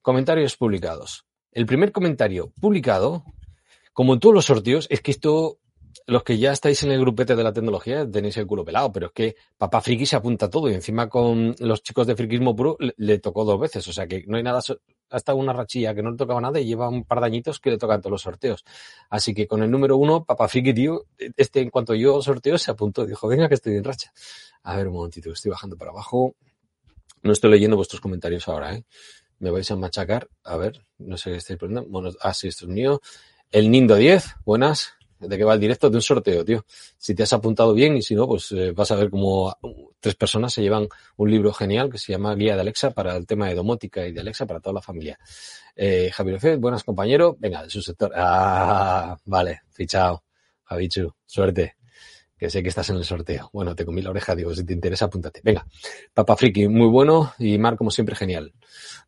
Comentarios 0.01 0.57
publicados. 0.57 1.25
El 1.51 1.65
primer 1.65 1.91
comentario 1.91 2.51
publicado 2.59 3.23
como 3.93 4.13
en 4.13 4.19
todos 4.19 4.35
los 4.35 4.45
sorteos, 4.45 4.87
es 4.89 5.01
que 5.01 5.11
esto 5.11 5.59
los 6.07 6.23
que 6.23 6.37
ya 6.37 6.51
estáis 6.51 6.83
en 6.83 6.91
el 6.91 6.99
grupete 6.99 7.35
de 7.35 7.43
la 7.43 7.53
tecnología 7.53 8.09
tenéis 8.09 8.37
el 8.37 8.47
culo 8.47 8.65
pelado, 8.65 8.91
pero 8.91 9.07
es 9.07 9.11
que 9.13 9.35
Papá 9.57 9.81
Friki 9.81 10.05
se 10.05 10.15
apunta 10.15 10.49
todo 10.49 10.69
y 10.69 10.73
encima 10.73 11.09
con 11.09 11.55
los 11.59 11.83
chicos 11.83 12.07
de 12.07 12.15
Frikismo 12.15 12.55
Puro 12.55 12.77
le, 12.79 12.93
le 12.97 13.19
tocó 13.19 13.45
dos 13.45 13.59
veces, 13.59 13.87
o 13.87 13.93
sea 13.93 14.07
que 14.07 14.23
no 14.27 14.37
hay 14.37 14.43
nada, 14.43 14.61
hasta 15.11 15.33
una 15.33 15.53
rachilla 15.53 15.93
que 15.93 16.01
no 16.01 16.11
le 16.11 16.17
tocaba 16.17 16.41
nada 16.41 16.59
y 16.59 16.65
lleva 16.65 16.89
un 16.89 17.03
par 17.03 17.19
de 17.19 17.27
añitos 17.27 17.59
que 17.59 17.69
le 17.69 17.77
tocan 17.77 18.01
todos 18.01 18.11
los 18.11 18.21
sorteos. 18.21 18.63
Así 19.09 19.33
que 19.33 19.45
con 19.45 19.61
el 19.61 19.69
número 19.69 19.97
uno, 19.97 20.23
Papá 20.23 20.47
Friki, 20.47 20.73
tío, 20.73 21.05
este 21.37 21.59
en 21.59 21.69
cuanto 21.69 21.93
yo 21.93 22.21
sorteo 22.21 22.57
se 22.57 22.71
apuntó, 22.71 23.05
dijo, 23.05 23.27
venga 23.27 23.47
que 23.47 23.55
estoy 23.55 23.75
en 23.75 23.83
racha. 23.83 24.11
A 24.63 24.77
ver 24.77 24.87
un 24.87 24.95
momentito, 24.95 25.31
estoy 25.31 25.51
bajando 25.51 25.77
para 25.77 25.91
abajo. 25.91 26.35
No 27.23 27.33
estoy 27.33 27.51
leyendo 27.51 27.75
vuestros 27.75 28.01
comentarios 28.01 28.47
ahora, 28.47 28.73
¿eh? 28.73 28.83
Me 29.39 29.51
vais 29.51 29.69
a 29.69 29.75
machacar. 29.75 30.29
A 30.43 30.57
ver, 30.57 30.85
no 30.97 31.17
sé 31.17 31.31
qué 31.31 31.37
estáis 31.37 31.59
poniendo. 31.59 31.87
Bueno, 31.89 32.09
ah, 32.21 32.33
sí, 32.33 32.47
esto 32.47 32.65
es 32.65 32.71
mío. 32.71 33.01
El 33.51 33.69
Nindo 33.69 33.97
10, 33.97 34.37
buenas. 34.45 34.93
¿De 35.19 35.37
qué 35.37 35.43
va 35.43 35.55
el 35.55 35.59
directo? 35.59 35.89
De 35.89 35.97
un 35.97 36.01
sorteo, 36.01 36.45
tío. 36.45 36.65
Si 36.97 37.13
te 37.13 37.23
has 37.23 37.33
apuntado 37.33 37.73
bien 37.73 37.97
y 37.97 38.01
si 38.01 38.15
no, 38.15 38.25
pues 38.25 38.49
eh, 38.53 38.71
vas 38.71 38.89
a 38.91 38.95
ver 38.95 39.09
como 39.09 39.53
tres 39.99 40.15
personas 40.15 40.53
se 40.53 40.61
llevan 40.61 40.87
un 41.17 41.29
libro 41.29 41.51
genial 41.51 41.91
que 41.91 41.97
se 41.97 42.13
llama 42.13 42.33
Guía 42.33 42.55
de 42.55 42.61
Alexa 42.61 42.91
para 42.91 43.17
el 43.17 43.27
tema 43.27 43.49
de 43.49 43.55
domótica 43.55 44.07
y 44.07 44.13
de 44.13 44.21
Alexa 44.21 44.45
para 44.45 44.61
toda 44.61 44.75
la 44.75 44.81
familia. 44.81 45.19
Eh, 45.75 46.09
Javier 46.13 46.39
Fed, 46.39 46.59
buenas 46.59 46.85
compañero. 46.85 47.35
Venga, 47.39 47.61
de 47.63 47.69
su 47.69 47.81
sector. 47.81 48.13
Ah, 48.15 49.17
vale, 49.25 49.63
fichado. 49.71 50.23
Javichu, 50.63 51.13
suerte. 51.25 51.75
Que 52.37 52.49
sé 52.49 52.63
que 52.63 52.69
estás 52.69 52.89
en 52.89 52.95
el 52.95 53.03
sorteo. 53.03 53.49
Bueno, 53.51 53.75
te 53.75 53.83
comí 53.83 54.01
la 54.01 54.11
oreja, 54.11 54.33
digo, 54.33 54.55
si 54.55 54.63
te 54.63 54.71
interesa, 54.71 55.05
apúntate. 55.05 55.41
Venga, 55.43 55.67
Papa 56.13 56.37
Friki, 56.37 56.69
muy 56.69 56.87
bueno 56.87 57.33
y 57.37 57.57
Mar, 57.57 57.75
como 57.75 57.91
siempre, 57.91 58.15
genial. 58.15 58.53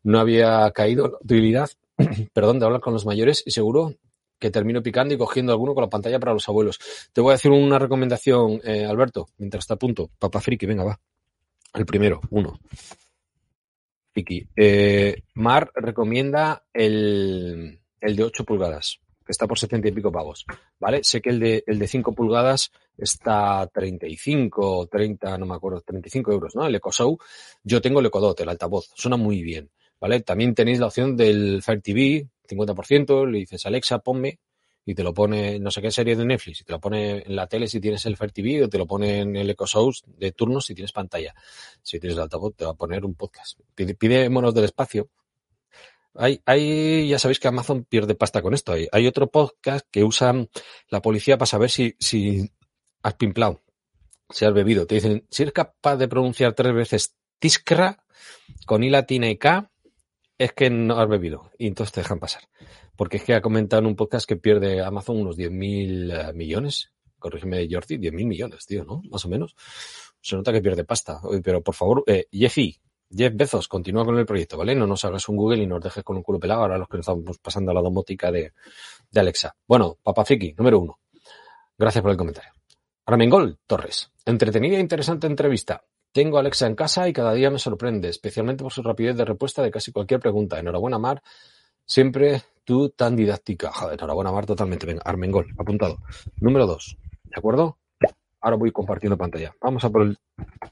No 0.02 0.20
había 0.20 0.70
caído 0.72 1.08
la 1.08 1.16
utilidad, 1.16 1.70
perdón, 2.34 2.58
de 2.58 2.66
hablar 2.66 2.82
con 2.82 2.92
los 2.92 3.06
mayores 3.06 3.42
y 3.46 3.50
seguro 3.50 3.94
que 4.38 4.50
termino 4.50 4.82
picando 4.82 5.14
y 5.14 5.18
cogiendo 5.18 5.52
alguno 5.52 5.74
con 5.74 5.82
la 5.82 5.90
pantalla 5.90 6.18
para 6.18 6.32
los 6.32 6.48
abuelos. 6.48 6.78
Te 7.12 7.20
voy 7.20 7.32
a 7.32 7.36
hacer 7.36 7.50
una 7.50 7.78
recomendación, 7.78 8.60
eh, 8.64 8.84
Alberto, 8.84 9.28
mientras 9.38 9.66
te 9.66 9.74
apunto. 9.74 10.10
Papa 10.18 10.40
Friki, 10.40 10.66
venga, 10.66 10.84
va. 10.84 11.00
El 11.74 11.86
primero, 11.86 12.20
uno. 12.30 12.60
Friki. 14.12 14.46
Eh, 14.54 15.22
Mar 15.34 15.70
recomienda 15.74 16.64
el, 16.72 17.80
el 18.00 18.16
de 18.16 18.22
8 18.22 18.44
pulgadas, 18.44 19.00
que 19.24 19.32
está 19.32 19.46
por 19.46 19.58
70 19.58 19.88
y 19.88 19.92
pico 19.92 20.12
pavos. 20.12 20.44
¿Vale? 20.78 21.02
Sé 21.02 21.20
que 21.20 21.30
el 21.30 21.40
de, 21.40 21.64
el 21.66 21.78
de 21.78 21.88
5 21.88 22.12
pulgadas 22.12 22.70
está 22.96 23.68
35, 23.72 24.88
30, 24.88 25.38
no 25.38 25.46
me 25.46 25.54
acuerdo, 25.54 25.80
35 25.80 26.32
euros, 26.32 26.54
¿no? 26.54 26.66
El 26.66 26.74
Echo 26.74 26.92
Show. 26.92 27.18
Yo 27.62 27.80
tengo 27.80 28.00
el 28.00 28.06
Echo 28.06 28.20
Dot, 28.20 28.40
el 28.40 28.48
altavoz. 28.48 28.90
Suena 28.94 29.16
muy 29.16 29.42
bien. 29.42 29.70
¿Vale? 30.00 30.20
También 30.20 30.54
tenéis 30.54 30.80
la 30.80 30.86
opción 30.86 31.16
del 31.16 31.62
Fire 31.62 31.80
TV, 31.80 32.28
50%, 32.48 33.30
le 33.30 33.38
dices 33.38 33.66
Alexa, 33.66 33.98
ponme, 33.98 34.40
y 34.86 34.94
te 34.94 35.02
lo 35.02 35.14
pone 35.14 35.58
no 35.58 35.70
sé 35.70 35.80
qué 35.80 35.90
serie 35.90 36.16
de 36.16 36.24
Netflix, 36.24 36.60
y 36.60 36.64
te 36.64 36.72
lo 36.72 36.80
pone 36.80 37.22
en 37.26 37.36
la 37.36 37.46
tele 37.46 37.66
si 37.68 37.80
tienes 37.80 38.04
el 38.06 38.16
Fire 38.16 38.32
TV, 38.32 38.64
o 38.64 38.68
te 38.68 38.78
lo 38.78 38.86
pone 38.86 39.20
en 39.20 39.36
el 39.36 39.56
Show 39.56 39.92
de 40.06 40.32
turnos 40.32 40.66
si 40.66 40.74
tienes 40.74 40.92
pantalla. 40.92 41.34
Si 41.82 41.98
tienes 41.98 42.16
el 42.16 42.22
altavoz, 42.22 42.54
te 42.54 42.64
va 42.64 42.72
a 42.72 42.74
poner 42.74 43.04
un 43.04 43.14
podcast. 43.14 43.58
Pide, 43.74 44.28
monos 44.28 44.54
del 44.54 44.64
espacio. 44.64 45.08
Hay, 46.16 46.40
hay, 46.46 47.08
ya 47.08 47.18
sabéis 47.18 47.40
que 47.40 47.48
Amazon 47.48 47.84
pierde 47.84 48.14
pasta 48.14 48.40
con 48.40 48.54
esto. 48.54 48.72
Hay, 48.72 48.86
hay 48.92 49.06
otro 49.06 49.30
podcast 49.30 49.86
que 49.90 50.04
usan 50.04 50.48
la 50.88 51.02
policía 51.02 51.38
para 51.38 51.46
saber 51.46 51.70
si, 51.70 51.96
si 51.98 52.48
has 53.02 53.14
pimplado, 53.14 53.62
si 54.30 54.44
has 54.44 54.52
bebido. 54.52 54.86
Te 54.86 54.96
dicen, 54.96 55.26
si 55.30 55.42
eres 55.42 55.54
capaz 55.54 55.96
de 55.96 56.08
pronunciar 56.08 56.52
tres 56.52 56.72
veces 56.72 57.16
Tiskra 57.38 58.04
con 58.66 58.84
I 58.84 58.90
latina 58.90 59.28
y 59.28 59.36
K, 59.36 59.70
es 60.38 60.52
que 60.52 60.70
no 60.70 60.98
has 60.98 61.08
bebido. 61.08 61.50
Y 61.58 61.66
entonces 61.66 61.92
te 61.92 62.00
dejan 62.00 62.18
pasar. 62.18 62.42
Porque 62.96 63.18
es 63.18 63.24
que 63.24 63.34
ha 63.34 63.40
comentado 63.40 63.80
en 63.80 63.86
un 63.86 63.96
podcast 63.96 64.28
que 64.28 64.36
pierde 64.36 64.82
Amazon 64.82 65.18
unos 65.20 65.36
10.000 65.36 66.30
uh, 66.30 66.34
millones. 66.34 66.92
Corrígeme, 67.18 67.66
Jordi, 67.70 67.98
10.000 67.98 68.26
millones, 68.26 68.66
tío, 68.66 68.84
¿no? 68.84 69.02
Más 69.10 69.24
o 69.24 69.28
menos. 69.28 69.56
Se 70.20 70.36
nota 70.36 70.52
que 70.52 70.60
pierde 70.60 70.84
pasta. 70.84 71.20
Pero 71.42 71.62
por 71.62 71.74
favor, 71.74 72.04
eh, 72.06 72.26
Jeffy, 72.30 72.78
Jeff 73.10 73.32
Bezos, 73.34 73.68
continúa 73.68 74.04
con 74.04 74.18
el 74.18 74.26
proyecto, 74.26 74.56
¿vale? 74.56 74.74
No 74.74 74.86
nos 74.86 75.04
hagas 75.04 75.28
un 75.28 75.36
Google 75.36 75.62
y 75.62 75.66
nos 75.66 75.82
dejes 75.82 76.02
con 76.02 76.16
un 76.16 76.22
culo 76.22 76.38
pelado 76.38 76.62
ahora 76.62 76.78
los 76.78 76.88
que 76.88 76.96
nos 76.96 77.08
estamos 77.08 77.38
pasando 77.38 77.70
a 77.70 77.74
la 77.74 77.82
domótica 77.82 78.30
de, 78.30 78.52
Alexa. 79.14 79.54
Bueno, 79.66 79.98
Papa 80.02 80.24
Friki, 80.24 80.54
número 80.54 80.80
uno. 80.80 80.98
Gracias 81.78 82.02
por 82.02 82.10
el 82.10 82.16
comentario. 82.16 82.52
Armengol 83.06 83.58
Torres. 83.66 84.10
Entretenida 84.24 84.76
e 84.76 84.80
interesante 84.80 85.26
entrevista. 85.26 85.84
Tengo 86.14 86.36
a 86.36 86.40
Alexa 86.42 86.68
en 86.68 86.76
casa 86.76 87.08
y 87.08 87.12
cada 87.12 87.32
día 87.34 87.50
me 87.50 87.58
sorprende, 87.58 88.08
especialmente 88.08 88.62
por 88.62 88.72
su 88.72 88.84
rapidez 88.84 89.16
de 89.16 89.24
respuesta 89.24 89.64
de 89.64 89.72
casi 89.72 89.90
cualquier 89.90 90.20
pregunta. 90.20 90.60
Enhorabuena, 90.60 90.96
Mar. 90.96 91.20
Siempre 91.84 92.40
tú 92.62 92.90
tan 92.90 93.16
didáctica. 93.16 93.72
Joder, 93.72 93.94
enhorabuena, 93.98 94.30
Mar, 94.30 94.46
totalmente. 94.46 94.86
Venga, 94.86 95.02
Armengol, 95.04 95.52
apuntado. 95.58 95.98
Número 96.40 96.68
dos. 96.68 96.96
¿De 97.24 97.34
acuerdo? 97.36 97.78
Ahora 98.40 98.56
voy 98.56 98.70
compartiendo 98.70 99.18
pantalla. 99.18 99.56
Vamos 99.60 99.82
a 99.82 99.90
por 99.90 100.02
el 100.02 100.16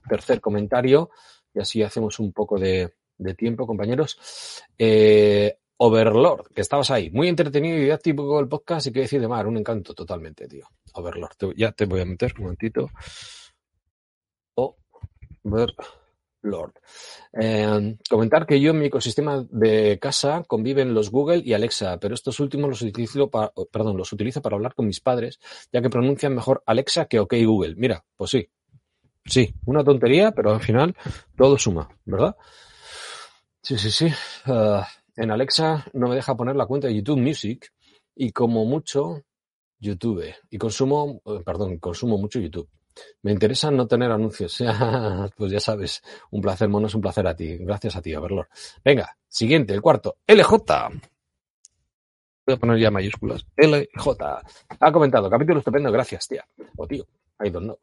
tercer 0.08 0.40
comentario 0.40 1.10
y 1.52 1.58
así 1.58 1.82
hacemos 1.82 2.20
un 2.20 2.32
poco 2.32 2.56
de, 2.56 2.92
tiempo, 3.36 3.66
compañeros. 3.66 4.16
Eh, 4.78 5.56
Overlord, 5.76 6.52
que 6.54 6.60
estabas 6.60 6.92
ahí. 6.92 7.10
Muy 7.10 7.26
entretenido 7.26 7.78
y 7.78 7.80
didáctico 7.80 8.38
el 8.38 8.46
podcast 8.46 8.86
y 8.86 8.92
qué 8.92 9.00
decir 9.00 9.20
de 9.20 9.26
Mar, 9.26 9.48
un 9.48 9.56
encanto 9.56 9.92
totalmente, 9.92 10.46
tío. 10.46 10.68
Overlord, 10.92 11.56
ya 11.56 11.72
te 11.72 11.86
voy 11.86 12.00
a 12.00 12.04
meter 12.04 12.32
un 12.36 12.44
momentito. 12.44 12.90
Overlord. 15.44 16.72
Eh, 17.40 17.96
comentar 18.08 18.46
que 18.46 18.60
yo 18.60 18.70
en 18.70 18.78
mi 18.78 18.86
ecosistema 18.86 19.44
de 19.50 19.98
casa 20.00 20.44
conviven 20.46 20.94
los 20.94 21.10
Google 21.10 21.42
y 21.44 21.52
Alexa, 21.52 21.98
pero 21.98 22.14
estos 22.14 22.40
últimos 22.40 22.70
los 22.70 22.82
utilizo 22.82 23.30
para, 23.30 23.52
perdón, 23.70 23.96
los 23.96 24.12
utilizo 24.12 24.42
para 24.42 24.56
hablar 24.56 24.74
con 24.74 24.86
mis 24.86 25.00
padres, 25.00 25.40
ya 25.72 25.80
que 25.80 25.90
pronuncian 25.90 26.34
mejor 26.34 26.62
Alexa 26.66 27.06
que 27.06 27.20
OK 27.20 27.34
Google. 27.44 27.74
Mira, 27.76 28.04
pues 28.16 28.30
sí. 28.30 28.48
Sí, 29.24 29.54
una 29.66 29.84
tontería, 29.84 30.32
pero 30.32 30.52
al 30.52 30.60
final 30.60 30.96
todo 31.36 31.56
suma, 31.56 31.88
¿verdad? 32.04 32.36
Sí, 33.62 33.78
sí, 33.78 33.90
sí. 33.90 34.12
Uh, 34.46 34.82
en 35.14 35.30
Alexa 35.30 35.86
no 35.92 36.08
me 36.08 36.16
deja 36.16 36.36
poner 36.36 36.56
la 36.56 36.66
cuenta 36.66 36.88
de 36.88 36.96
YouTube 36.96 37.20
Music 37.20 37.72
y 38.16 38.32
como 38.32 38.64
mucho 38.64 39.22
YouTube 39.78 40.24
y 40.50 40.58
consumo, 40.58 41.20
perdón, 41.44 41.78
consumo 41.78 42.18
mucho 42.18 42.40
YouTube. 42.40 42.68
Me 43.22 43.32
interesa 43.32 43.70
no 43.70 43.86
tener 43.86 44.10
anuncios. 44.10 44.58
pues 45.36 45.52
ya 45.52 45.60
sabes, 45.60 46.02
un 46.30 46.40
placer, 46.40 46.68
mono, 46.68 46.86
es 46.86 46.94
un 46.94 47.00
placer 47.00 47.26
a 47.26 47.34
ti. 47.34 47.58
Gracias 47.58 47.96
a 47.96 48.02
ti, 48.02 48.14
Overlord. 48.14 48.48
Venga, 48.84 49.16
siguiente, 49.28 49.74
el 49.74 49.82
cuarto. 49.82 50.16
LJ. 50.26 50.52
Voy 52.44 52.54
a 52.54 52.56
poner 52.56 52.78
ya 52.78 52.90
mayúsculas. 52.90 53.46
LJ. 53.56 54.08
Ha 54.80 54.92
comentado, 54.92 55.30
capítulo 55.30 55.60
estupendo, 55.60 55.92
gracias, 55.92 56.26
tía. 56.26 56.44
O 56.76 56.86
tío. 56.86 57.06
I 57.44 57.50
don't 57.50 57.64
know. 57.64 57.78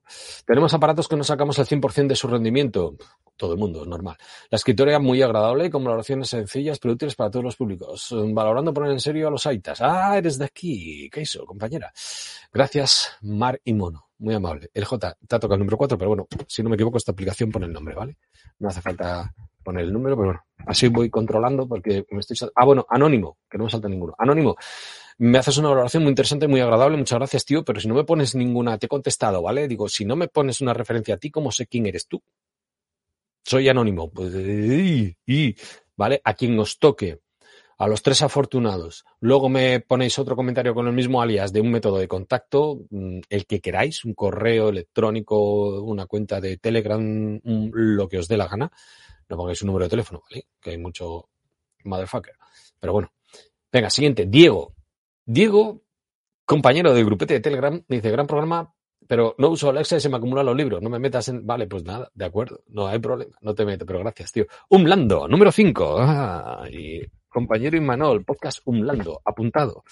Tenemos 0.45 0.73
aparatos 0.73 1.07
que 1.07 1.15
no 1.15 1.23
sacamos 1.23 1.59
el 1.59 1.65
100% 1.65 2.07
de 2.07 2.15
su 2.15 2.27
rendimiento. 2.27 2.95
Todo 3.35 3.53
el 3.53 3.59
mundo, 3.59 3.85
normal. 3.85 4.17
La 4.49 4.57
escritura 4.57 4.91
era 4.91 4.99
muy 4.99 5.21
agradable, 5.21 5.69
con 5.69 5.83
valoraciones 5.83 6.29
sencillas, 6.29 6.79
pero 6.79 6.93
útiles 6.93 7.15
para 7.15 7.31
todos 7.31 7.43
los 7.43 7.55
públicos. 7.55 8.13
Valorando 8.33 8.73
poner 8.73 8.91
en 8.91 8.99
serio 8.99 9.27
a 9.27 9.31
los 9.31 9.45
aitas. 9.47 9.81
Ah, 9.81 10.17
eres 10.17 10.37
de 10.37 10.45
aquí. 10.45 11.09
¿Qué 11.09 11.21
hizo, 11.21 11.45
compañera? 11.45 11.91
Gracias, 12.51 13.17
Mar 13.21 13.59
y 13.63 13.73
Mono. 13.73 14.08
Muy 14.19 14.33
amable. 14.35 14.69
El 14.73 14.83
J 14.83 15.17
te 15.27 15.35
ha 15.35 15.39
tocado 15.39 15.55
el 15.55 15.59
número 15.59 15.77
4, 15.77 15.97
pero 15.97 16.09
bueno, 16.09 16.27
si 16.45 16.61
no 16.61 16.69
me 16.69 16.75
equivoco, 16.75 16.97
esta 16.97 17.13
aplicación 17.13 17.51
pone 17.51 17.65
el 17.65 17.73
nombre, 17.73 17.95
¿vale? 17.95 18.17
No 18.59 18.67
hace 18.67 18.81
falta 18.81 19.33
poner 19.63 19.85
el 19.85 19.93
número, 19.93 20.15
pero 20.15 20.27
bueno, 20.27 20.45
así 20.67 20.89
voy 20.89 21.09
controlando 21.09 21.67
porque 21.67 22.05
me 22.11 22.19
estoy... 22.19 22.37
Ah, 22.55 22.65
bueno, 22.65 22.85
anónimo, 22.89 23.37
que 23.49 23.57
no 23.57 23.63
me 23.63 23.69
salta 23.69 23.87
ninguno. 23.87 24.13
Anónimo, 24.17 24.57
me 25.19 25.37
haces 25.37 25.57
una 25.57 25.69
valoración 25.69 26.03
muy 26.03 26.09
interesante, 26.09 26.47
muy 26.49 26.59
agradable, 26.59 26.97
muchas 26.97 27.17
gracias, 27.17 27.45
tío, 27.45 27.63
pero 27.63 27.79
si 27.79 27.87
no 27.87 27.95
me 27.95 28.03
pones 28.03 28.35
ninguna, 28.35 28.77
te 28.77 28.87
he 28.87 28.89
contestado, 28.89 29.41
¿vale? 29.41 29.67
Digo, 29.69 29.87
si 29.87 30.03
no 30.03 30.17
me 30.17 30.27
pones 30.27 30.59
una 30.59 30.73
referencia 30.73 31.15
a 31.15 31.17
ti, 31.17 31.31
¿cómo 31.31 31.51
sé 31.51 31.67
quién 31.67 31.85
eres 31.85 32.07
tú? 32.07 32.21
Soy 33.43 33.69
anónimo, 33.69 34.11
pues, 34.11 34.33
y, 34.35 35.15
y, 35.25 35.55
¿vale? 35.95 36.21
A 36.25 36.33
quien 36.33 36.59
os 36.59 36.77
toque, 36.77 37.19
a 37.79 37.87
los 37.87 38.03
tres 38.03 38.21
afortunados, 38.21 39.05
luego 39.21 39.49
me 39.49 39.79
ponéis 39.79 40.19
otro 40.19 40.35
comentario 40.35 40.75
con 40.75 40.85
el 40.85 40.93
mismo 40.93 41.21
alias 41.21 41.51
de 41.53 41.61
un 41.61 41.71
método 41.71 41.97
de 41.97 42.07
contacto, 42.07 42.81
mm, 42.89 43.21
el 43.29 43.45
que 43.45 43.61
queráis, 43.61 44.03
un 44.05 44.13
correo 44.13 44.69
electrónico, 44.69 45.81
una 45.81 46.05
cuenta 46.05 46.41
de 46.41 46.57
Telegram, 46.57 47.39
lo 47.43 48.07
que 48.07 48.17
os 48.17 48.27
dé 48.27 48.35
la 48.35 48.47
gana, 48.47 48.69
no 49.29 49.37
pongáis 49.37 49.61
un 49.61 49.67
número 49.67 49.85
de 49.85 49.89
teléfono, 49.89 50.21
¿vale? 50.29 50.47
Que 50.59 50.71
hay 50.71 50.77
mucho 50.77 51.29
motherfucker. 51.85 52.33
Pero 52.79 52.93
bueno. 52.93 53.11
Venga, 53.71 53.89
siguiente, 53.89 54.25
Diego. 54.25 54.73
Diego, 55.25 55.83
compañero 56.43 56.93
del 56.93 57.05
grupete 57.05 57.35
de 57.35 57.39
Telegram, 57.39 57.81
dice, 57.87 58.09
gran 58.11 58.27
programa, 58.27 58.73
pero 59.07 59.35
no 59.37 59.49
uso 59.49 59.69
Alexa 59.69 59.97
y 59.97 59.99
se 59.99 60.09
me 60.09 60.17
acumulan 60.17 60.45
los 60.45 60.57
libros. 60.57 60.81
No 60.81 60.89
me 60.89 60.99
metas 60.99 61.27
en... 61.29 61.45
Vale, 61.45 61.67
pues 61.67 61.83
nada, 61.83 62.09
de 62.13 62.25
acuerdo, 62.25 62.61
no 62.67 62.87
hay 62.87 62.99
problema, 62.99 63.37
no 63.41 63.55
te 63.55 63.65
meto, 63.65 63.85
pero 63.85 63.99
gracias, 63.99 64.31
tío. 64.31 64.45
Umlando, 64.69 65.27
número 65.27 65.51
5. 65.51 65.97
Ah, 65.99 66.67
y 66.71 67.01
compañero 67.29 67.77
Imanol, 67.77 68.25
podcast 68.25 68.59
Umlando, 68.65 69.21
apuntado. 69.23 69.83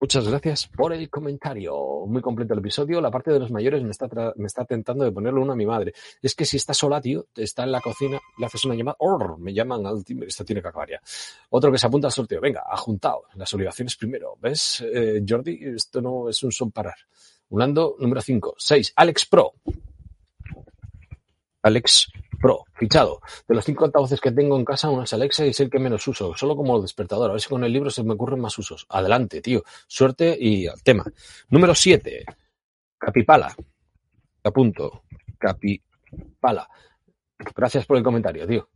Muchas 0.00 0.28
gracias 0.28 0.66
por 0.66 0.92
el 0.92 1.08
comentario. 1.08 1.74
Muy 2.06 2.20
completo 2.20 2.52
el 2.52 2.58
episodio. 2.58 3.00
La 3.00 3.10
parte 3.10 3.32
de 3.32 3.38
los 3.38 3.50
mayores 3.50 3.82
me 3.82 3.90
está, 3.90 4.06
me 4.36 4.46
está 4.46 4.66
tentando 4.66 5.02
de 5.02 5.12
ponerle 5.12 5.40
uno 5.40 5.54
a 5.54 5.56
mi 5.56 5.64
madre. 5.64 5.94
Es 6.20 6.34
que 6.34 6.44
si 6.44 6.58
está 6.58 6.74
sola, 6.74 7.00
tío, 7.00 7.28
está 7.34 7.64
en 7.64 7.72
la 7.72 7.80
cocina, 7.80 8.20
le 8.36 8.44
haces 8.44 8.66
una 8.66 8.74
llamada, 8.74 8.96
¡or! 8.98 9.38
me 9.38 9.54
llaman 9.54 9.86
al 9.86 10.04
timbre, 10.04 10.28
esto 10.28 10.44
tiene 10.44 10.60
que 10.60 10.68
acabar 10.68 10.90
ya. 10.90 11.00
Otro 11.48 11.72
que 11.72 11.78
se 11.78 11.86
apunta 11.86 12.08
al 12.08 12.12
sorteo. 12.12 12.38
Venga, 12.38 12.64
ha 12.68 12.76
juntado. 12.76 13.22
Las 13.36 13.54
obligaciones 13.54 13.96
primero. 13.96 14.36
¿Ves, 14.38 14.84
eh, 14.86 15.24
Jordi? 15.26 15.58
Esto 15.74 16.02
no 16.02 16.28
es 16.28 16.42
un 16.42 16.52
son 16.52 16.70
parar. 16.70 16.96
Ulando, 17.48 17.96
número 17.98 18.20
5. 18.20 18.56
6. 18.58 18.92
Alex 18.96 19.24
Pro. 19.24 19.54
Alex 21.62 22.12
Pro, 22.44 22.66
fichado. 22.74 23.22
De 23.48 23.54
los 23.54 23.64
cinco 23.64 23.86
altavoces 23.86 24.20
que 24.20 24.30
tengo 24.30 24.58
en 24.58 24.66
casa, 24.66 24.90
uno 24.90 25.04
es 25.04 25.14
Alexa 25.14 25.46
y 25.46 25.48
es 25.48 25.60
el 25.60 25.70
que 25.70 25.78
menos 25.78 26.06
uso, 26.06 26.36
solo 26.36 26.54
como 26.54 26.78
despertador. 26.78 27.30
A 27.30 27.32
ver 27.32 27.40
si 27.40 27.48
con 27.48 27.64
el 27.64 27.72
libro 27.72 27.88
se 27.88 28.04
me 28.04 28.12
ocurren 28.12 28.38
más 28.38 28.58
usos. 28.58 28.84
Adelante, 28.90 29.40
tío. 29.40 29.62
Suerte 29.86 30.36
y 30.38 30.66
al 30.66 30.82
tema. 30.82 31.06
Número 31.48 31.74
7. 31.74 32.22
Capipala. 32.98 33.56
Apunto. 34.42 35.04
Capipala. 35.38 36.68
Gracias 37.56 37.86
por 37.86 37.96
el 37.96 38.02
comentario, 38.02 38.46
tío. 38.46 38.68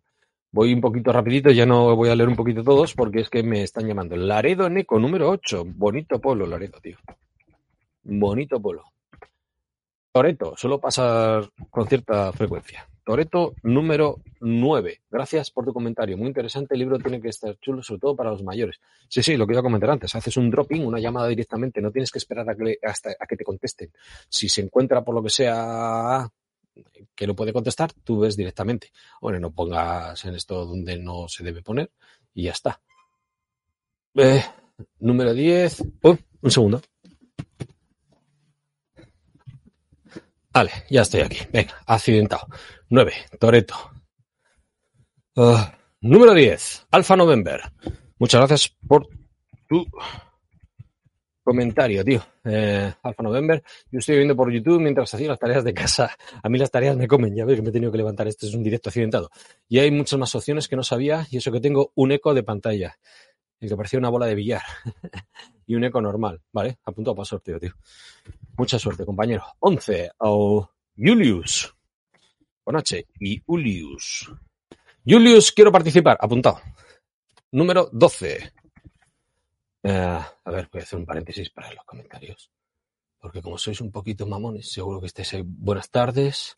Voy 0.50 0.72
un 0.72 0.80
poquito 0.80 1.12
rapidito, 1.12 1.50
ya 1.50 1.66
no 1.66 1.94
voy 1.94 2.08
a 2.08 2.16
leer 2.16 2.30
un 2.30 2.36
poquito 2.36 2.64
todos 2.64 2.94
porque 2.94 3.20
es 3.20 3.28
que 3.28 3.42
me 3.42 3.64
están 3.64 3.86
llamando. 3.86 4.16
Laredo 4.16 4.70
Neco, 4.70 4.98
número 4.98 5.28
8. 5.28 5.64
Bonito 5.66 6.18
pueblo, 6.18 6.46
Laredo, 6.46 6.80
tío. 6.80 6.96
Bonito 8.02 8.62
pueblo. 8.62 8.84
Toreto, 10.10 10.56
suelo 10.56 10.80
pasar 10.80 11.50
con 11.68 11.86
cierta 11.86 12.32
frecuencia. 12.32 12.88
Toreto 13.08 13.54
número 13.62 14.20
9. 14.40 15.00
Gracias 15.10 15.50
por 15.50 15.64
tu 15.64 15.72
comentario. 15.72 16.18
Muy 16.18 16.26
interesante. 16.26 16.74
El 16.74 16.80
libro 16.80 16.98
tiene 16.98 17.22
que 17.22 17.30
estar 17.30 17.58
chulo, 17.58 17.82
sobre 17.82 18.00
todo 18.00 18.14
para 18.14 18.32
los 18.32 18.42
mayores. 18.42 18.82
Sí, 19.08 19.22
sí, 19.22 19.38
lo 19.38 19.46
que 19.46 19.54
iba 19.54 19.60
a 19.60 19.62
comentar 19.62 19.88
antes. 19.88 20.14
Haces 20.14 20.36
un 20.36 20.50
dropping, 20.50 20.84
una 20.84 21.00
llamada 21.00 21.26
directamente. 21.26 21.80
No 21.80 21.90
tienes 21.90 22.10
que 22.10 22.18
esperar 22.18 22.44
hasta 22.82 23.16
a 23.18 23.26
que 23.26 23.36
te 23.38 23.44
contesten. 23.44 23.90
Si 24.28 24.50
se 24.50 24.60
encuentra 24.60 25.02
por 25.02 25.14
lo 25.14 25.22
que 25.22 25.30
sea 25.30 26.28
que 27.14 27.26
no 27.26 27.34
puede 27.34 27.54
contestar, 27.54 27.94
tú 28.04 28.20
ves 28.20 28.36
directamente. 28.36 28.92
Bueno, 29.22 29.40
no 29.40 29.52
pongas 29.52 30.22
en 30.26 30.34
esto 30.34 30.66
donde 30.66 30.98
no 30.98 31.28
se 31.28 31.42
debe 31.42 31.62
poner 31.62 31.90
y 32.34 32.42
ya 32.42 32.50
está. 32.50 32.78
Eh, 34.16 34.44
número 34.98 35.32
10. 35.32 35.82
un 36.42 36.50
segundo. 36.50 36.82
Vale, 40.58 40.72
ya 40.90 41.02
estoy 41.02 41.20
aquí. 41.20 41.38
Venga, 41.52 41.72
accidentado. 41.86 42.48
9. 42.90 43.12
Toreto. 43.38 43.76
Ah, 45.36 45.72
número 46.00 46.34
10. 46.34 46.88
Alfa 46.90 47.14
November. 47.14 47.60
Muchas 48.18 48.40
gracias 48.40 48.76
por 48.88 49.06
tu 49.68 49.86
comentario, 51.44 52.04
tío. 52.04 52.20
Eh, 52.44 52.92
Alfa 53.04 53.22
November. 53.22 53.62
Yo 53.92 54.00
estoy 54.00 54.16
viendo 54.16 54.34
por 54.34 54.50
YouTube 54.50 54.80
mientras 54.80 55.14
hacía 55.14 55.28
las 55.28 55.38
tareas 55.38 55.62
de 55.62 55.72
casa. 55.72 56.10
A 56.42 56.48
mí 56.48 56.58
las 56.58 56.72
tareas 56.72 56.96
me 56.96 57.06
comen, 57.06 57.36
ya 57.36 57.44
ves 57.44 57.54
que 57.54 57.62
me 57.62 57.68
he 57.68 57.72
tenido 57.72 57.92
que 57.92 57.98
levantar. 57.98 58.26
Este 58.26 58.46
es 58.48 58.54
un 58.54 58.64
directo 58.64 58.88
accidentado. 58.88 59.30
Y 59.68 59.78
hay 59.78 59.92
muchas 59.92 60.18
más 60.18 60.34
opciones 60.34 60.66
que 60.66 60.74
no 60.74 60.82
sabía 60.82 61.24
y 61.30 61.36
eso 61.36 61.52
que 61.52 61.60
tengo 61.60 61.92
un 61.94 62.10
eco 62.10 62.34
de 62.34 62.42
pantalla. 62.42 62.98
El 63.60 63.68
que 63.68 63.76
parecía 63.76 64.00
una 64.00 64.08
bola 64.08 64.26
de 64.26 64.34
billar. 64.34 64.62
y 65.68 65.74
un 65.74 65.84
eco 65.84 66.00
normal. 66.00 66.40
Vale, 66.50 66.78
apunto 66.84 67.14
para 67.14 67.26
sorteo, 67.26 67.60
tío. 67.60 67.74
Mucha 68.56 68.78
suerte, 68.78 69.04
compañero. 69.04 69.44
11. 69.60 70.10
O 70.18 70.68
Julius. 70.96 71.74
Con 72.64 72.74
H. 72.74 73.06
Y 73.20 73.38
Julius. 73.46 74.32
Julius, 75.06 75.52
quiero 75.52 75.70
participar. 75.70 76.16
Apuntado. 76.18 76.60
Número 77.52 77.90
12. 77.92 78.52
Eh, 79.82 79.90
a 79.92 80.50
ver, 80.50 80.68
voy 80.72 80.80
a 80.80 80.84
hacer 80.84 80.98
un 80.98 81.04
paréntesis 81.04 81.50
para 81.50 81.70
los 81.74 81.84
comentarios. 81.84 82.50
Porque 83.18 83.42
como 83.42 83.58
sois 83.58 83.80
un 83.82 83.92
poquito 83.92 84.26
mamones, 84.26 84.72
seguro 84.72 85.00
que 85.00 85.06
estéis 85.06 85.34
ahí. 85.34 85.42
Buenas 85.44 85.90
tardes. 85.90 86.56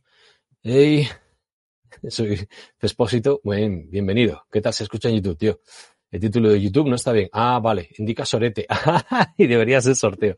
Hey, 0.62 1.08
soy 2.08 2.48
Fespósito. 2.78 3.40
Buen, 3.42 3.90
bienvenido. 3.90 4.46
¿Qué 4.52 4.60
tal 4.60 4.72
se 4.72 4.84
escucha 4.84 5.08
en 5.08 5.16
YouTube, 5.16 5.36
tío? 5.36 5.60
El 6.10 6.18
título 6.20 6.50
de 6.50 6.60
YouTube 6.60 6.88
no 6.88 6.96
está 6.96 7.12
bien. 7.12 7.28
Ah, 7.32 7.60
vale, 7.60 7.88
indica 7.98 8.24
sorete. 8.24 8.66
y 9.36 9.46
debería 9.46 9.80
ser 9.80 9.94
sorteo. 9.94 10.34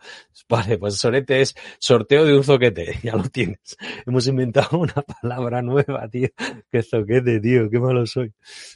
Vale, 0.47 0.77
pues 0.77 0.97
sorete 0.97 1.41
es 1.41 1.55
sorteo 1.79 2.27
de 2.27 2.37
un 2.37 2.45
zoquete. 2.45 2.99
Ya 3.03 3.17
lo 3.17 3.25
tienes. 3.25 3.77
Hemos 4.07 4.27
inventado 4.27 4.79
una 4.79 4.95
palabra 5.23 5.63
nueva, 5.63 6.07
tío. 6.09 6.29
Qué 6.71 6.83
zoquete, 6.83 7.41
tío. 7.41 7.71
Qué 7.71 7.79
malo 7.81 8.05
soy. 8.07 8.35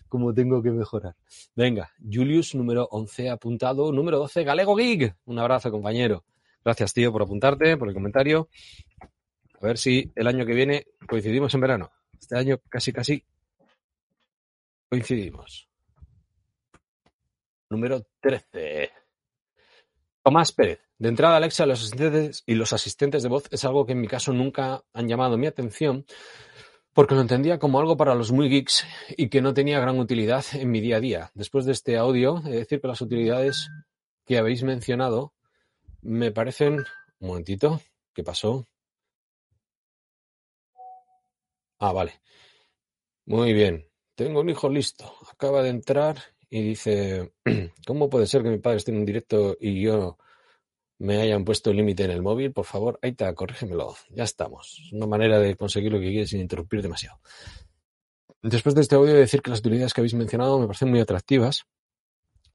Cómo 0.08 0.32
tengo 0.32 0.62
que 0.62 0.70
mejorar. 0.70 1.14
Venga, 1.54 1.90
Julius, 2.02 2.54
número 2.54 2.88
11 2.90 3.28
apuntado. 3.28 3.92
Número 3.92 4.18
12, 4.18 4.44
Galego 4.44 4.74
Gig. 4.76 5.14
Un 5.26 5.38
abrazo, 5.38 5.70
compañero. 5.70 6.24
Gracias, 6.64 6.94
tío, 6.94 7.12
por 7.12 7.22
apuntarte, 7.22 7.76
por 7.76 7.88
el 7.88 7.94
comentario. 7.94 8.48
A 9.60 9.66
ver 9.66 9.76
si 9.76 10.10
el 10.14 10.26
año 10.26 10.46
que 10.46 10.54
viene 10.54 10.86
coincidimos 11.06 11.54
en 11.54 11.60
verano. 11.60 11.90
Este 12.18 12.38
año 12.38 12.58
casi, 12.70 12.92
casi 12.92 13.22
coincidimos. 14.88 15.68
Número 17.70 18.06
13. 18.20 18.90
Tomás 20.22 20.52
Pérez. 20.52 20.80
De 20.98 21.08
entrada, 21.08 21.36
Alexa 21.36 21.66
los 21.66 21.80
asistentes 21.80 22.42
y 22.46 22.54
los 22.54 22.72
asistentes 22.72 23.22
de 23.22 23.28
voz 23.28 23.44
es 23.50 23.64
algo 23.64 23.84
que 23.84 23.92
en 23.92 24.00
mi 24.00 24.08
caso 24.08 24.32
nunca 24.32 24.82
han 24.92 25.08
llamado 25.08 25.36
mi 25.36 25.46
atención 25.46 26.06
porque 26.94 27.14
lo 27.14 27.20
entendía 27.20 27.58
como 27.58 27.78
algo 27.78 27.98
para 27.98 28.14
los 28.14 28.32
muy 28.32 28.48
geeks 28.48 28.86
y 29.18 29.28
que 29.28 29.42
no 29.42 29.52
tenía 29.52 29.78
gran 29.80 29.98
utilidad 29.98 30.44
en 30.54 30.70
mi 30.70 30.80
día 30.80 30.96
a 30.96 31.00
día. 31.00 31.30
Después 31.34 31.66
de 31.66 31.72
este 31.72 31.98
audio, 31.98 32.38
he 32.46 32.50
de 32.50 32.58
decir 32.58 32.80
que 32.80 32.88
las 32.88 33.02
utilidades 33.02 33.68
que 34.24 34.38
habéis 34.38 34.62
mencionado 34.62 35.34
me 36.00 36.32
parecen... 36.32 36.84
Un 37.18 37.28
momentito, 37.28 37.80
¿qué 38.14 38.22
pasó? 38.22 38.66
Ah, 41.78 41.92
vale. 41.92 42.20
Muy 43.26 43.52
bien. 43.52 43.86
Tengo 44.14 44.40
un 44.40 44.48
hijo 44.48 44.70
listo. 44.70 45.12
Acaba 45.30 45.62
de 45.62 45.68
entrar 45.68 46.16
y 46.48 46.62
dice, 46.62 47.32
¿cómo 47.86 48.08
puede 48.08 48.26
ser 48.26 48.42
que 48.42 48.50
mi 48.50 48.58
padre 48.58 48.78
esté 48.78 48.92
en 48.92 48.98
un 48.98 49.06
directo 49.06 49.56
y 49.60 49.80
yo 49.80 50.18
me 50.98 51.20
hayan 51.20 51.44
puesto 51.44 51.72
límite 51.72 52.04
en 52.04 52.10
el 52.10 52.22
móvil? 52.22 52.52
Por 52.52 52.64
favor, 52.64 52.98
está, 53.02 53.34
corrígemelo. 53.34 53.94
Ya 54.10 54.24
estamos. 54.24 54.80
Es 54.86 54.92
una 54.92 55.06
manera 55.06 55.38
de 55.38 55.56
conseguir 55.56 55.92
lo 55.92 56.00
que 56.00 56.10
quieres 56.10 56.30
sin 56.30 56.40
interrumpir 56.40 56.82
demasiado. 56.82 57.20
Después 58.42 58.74
de 58.74 58.82
este 58.82 58.94
audio, 58.94 59.12
de 59.12 59.20
decir 59.20 59.42
que 59.42 59.50
las 59.50 59.60
utilidades 59.60 59.92
que 59.92 60.00
habéis 60.00 60.14
mencionado 60.14 60.58
me 60.58 60.66
parecen 60.66 60.90
muy 60.90 61.00
atractivas. 61.00 61.64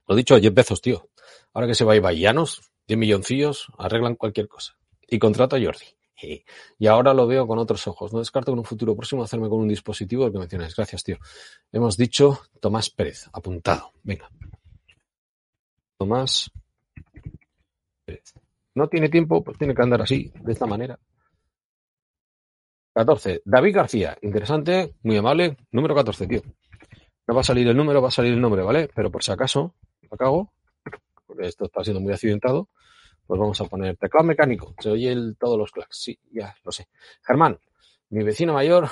Lo 0.08 0.16
dicho, 0.16 0.38
10 0.38 0.54
Bezos, 0.54 0.80
tío. 0.80 1.08
Ahora 1.52 1.66
que 1.66 1.74
se 1.74 1.84
va 1.84 1.94
a 1.94 2.00
Bahianos, 2.00 2.72
10 2.88 2.98
milloncillos, 2.98 3.66
arreglan 3.78 4.16
cualquier 4.16 4.48
cosa. 4.48 4.76
Y 5.06 5.18
contrato 5.18 5.56
a 5.56 5.60
Jordi. 5.60 5.84
Y 6.78 6.86
ahora 6.86 7.14
lo 7.14 7.26
veo 7.26 7.46
con 7.46 7.58
otros 7.58 7.86
ojos. 7.88 8.12
No 8.12 8.20
descarto 8.20 8.52
en 8.52 8.58
un 8.58 8.64
futuro 8.64 8.94
próximo 8.94 9.22
hacerme 9.22 9.48
con 9.48 9.60
un 9.60 9.68
dispositivo 9.68 10.30
que 10.30 10.38
mencionáis. 10.38 10.74
Gracias, 10.76 11.02
tío. 11.02 11.16
Hemos 11.72 11.96
dicho 11.96 12.40
Tomás 12.60 12.90
Pérez, 12.90 13.28
apuntado. 13.32 13.92
Venga. 14.02 14.30
Tomás 15.98 16.50
Pérez. 18.04 18.34
No 18.74 18.88
tiene 18.88 19.08
tiempo, 19.08 19.42
pues 19.42 19.58
tiene 19.58 19.74
que 19.74 19.82
andar 19.82 20.02
así, 20.02 20.32
de 20.42 20.52
esta 20.52 20.66
manera. 20.66 20.98
14. 22.94 23.42
David 23.44 23.74
García. 23.74 24.16
Interesante, 24.22 24.94
muy 25.02 25.16
amable. 25.16 25.56
Número 25.70 25.94
14, 25.94 26.26
tío. 26.26 26.42
No 27.26 27.34
va 27.34 27.40
a 27.40 27.44
salir 27.44 27.66
el 27.68 27.76
número, 27.76 28.02
va 28.02 28.08
a 28.08 28.12
salir 28.12 28.32
el 28.32 28.40
nombre, 28.40 28.62
¿vale? 28.62 28.88
Pero 28.94 29.10
por 29.10 29.22
si 29.22 29.32
acaso, 29.32 29.74
lo 30.10 30.16
cago, 30.16 30.52
porque 31.26 31.46
esto 31.46 31.64
está 31.64 31.82
siendo 31.84 32.00
muy 32.00 32.12
accidentado. 32.12 32.68
Pues 33.32 33.40
vamos 33.40 33.58
a 33.62 33.64
poner 33.64 33.96
teclado 33.96 34.26
mecánico. 34.26 34.74
Se 34.78 34.90
oye 34.90 35.10
el, 35.10 35.38
todos 35.40 35.56
los 35.56 35.72
clacks. 35.72 35.96
Sí, 35.96 36.18
ya 36.32 36.54
lo 36.64 36.70
sé. 36.70 36.88
Germán, 37.22 37.58
mi 38.10 38.22
vecino 38.22 38.52
mayor 38.52 38.90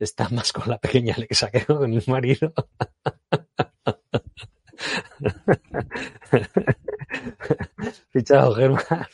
está 0.00 0.28
más 0.30 0.52
con 0.52 0.68
la 0.68 0.78
pequeña 0.78 1.14
Alexa 1.14 1.48
que 1.48 1.64
con 1.64 1.88
mi 1.88 2.02
marido. 2.08 2.52
Fichado, 8.10 8.52
Germán. 8.56 9.06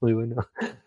Muy 0.00 0.14
bueno. 0.14 0.44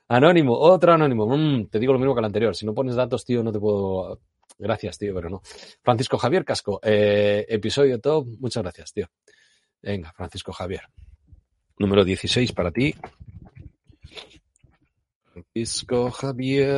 Anónimo, 0.10 0.60
otro 0.60 0.92
anónimo. 0.92 1.26
Mm, 1.26 1.68
te 1.68 1.80
digo 1.80 1.94
lo 1.94 2.00
mismo 2.00 2.14
que 2.14 2.20
el 2.20 2.26
anterior. 2.26 2.58
Si 2.58 2.66
no 2.66 2.74
pones 2.74 2.96
datos, 2.96 3.24
tío, 3.24 3.42
no 3.42 3.54
te 3.54 3.60
puedo. 3.62 4.20
Gracias, 4.60 4.98
tío, 4.98 5.16
pero 5.16 5.30
no. 5.30 5.42
Francisco 5.82 6.18
Javier 6.18 6.44
Casco, 6.44 6.82
eh, 6.84 7.46
episodio 7.48 8.02
top. 8.02 8.28
Muchas 8.38 8.64
gracias, 8.64 8.92
tío. 8.92 9.08
Venga, 9.82 10.12
Francisco 10.12 10.52
Javier. 10.52 10.82
Número 11.78 12.04
16 12.04 12.52
para 12.54 12.72
ti. 12.72 12.94
Francisco 15.32 16.12
Javier. 16.12 16.70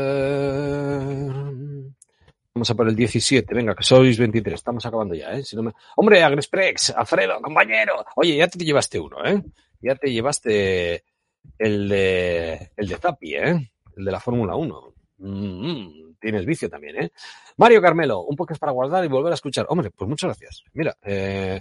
Vamos 2.56 2.70
a 2.70 2.76
por 2.76 2.88
el 2.88 2.96
17. 2.96 3.54
Venga, 3.54 3.76
que 3.76 3.84
sois 3.84 4.18
23. 4.18 4.54
Estamos 4.54 4.86
acabando 4.86 5.16
ya, 5.16 5.34
¿eh? 5.34 5.44
Hombre, 5.96 6.24
Agresprex, 6.24 6.92
Alfredo, 6.92 7.42
compañero. 7.42 8.06
Oye, 8.16 8.38
ya 8.38 8.48
te 8.48 8.64
llevaste 8.64 9.00
uno, 9.00 9.26
¿eh? 9.26 9.42
Ya 9.82 9.96
te 9.96 10.12
llevaste 10.12 11.04
el 11.58 11.90
de, 11.90 12.72
el 12.78 12.88
de 12.88 12.98
Zapi, 12.98 13.36
¿eh? 13.36 13.72
El 13.98 14.06
de 14.06 14.12
la 14.12 14.20
Fórmula 14.20 14.56
1. 14.56 14.94
Mm, 15.18 16.14
tienes 16.20 16.46
vicio 16.46 16.70
también, 16.70 17.04
¿eh? 17.04 17.12
Mario 17.58 17.82
Carmelo, 17.82 18.22
un 18.22 18.38
es 18.50 18.60
para 18.60 18.72
guardar 18.72 19.04
y 19.04 19.08
volver 19.08 19.32
a 19.32 19.36
escuchar. 19.36 19.66
Hombre, 19.70 19.90
pues 19.92 20.08
muchas 20.08 20.30
gracias. 20.30 20.64
Mira, 20.74 20.96
eh, 21.04 21.60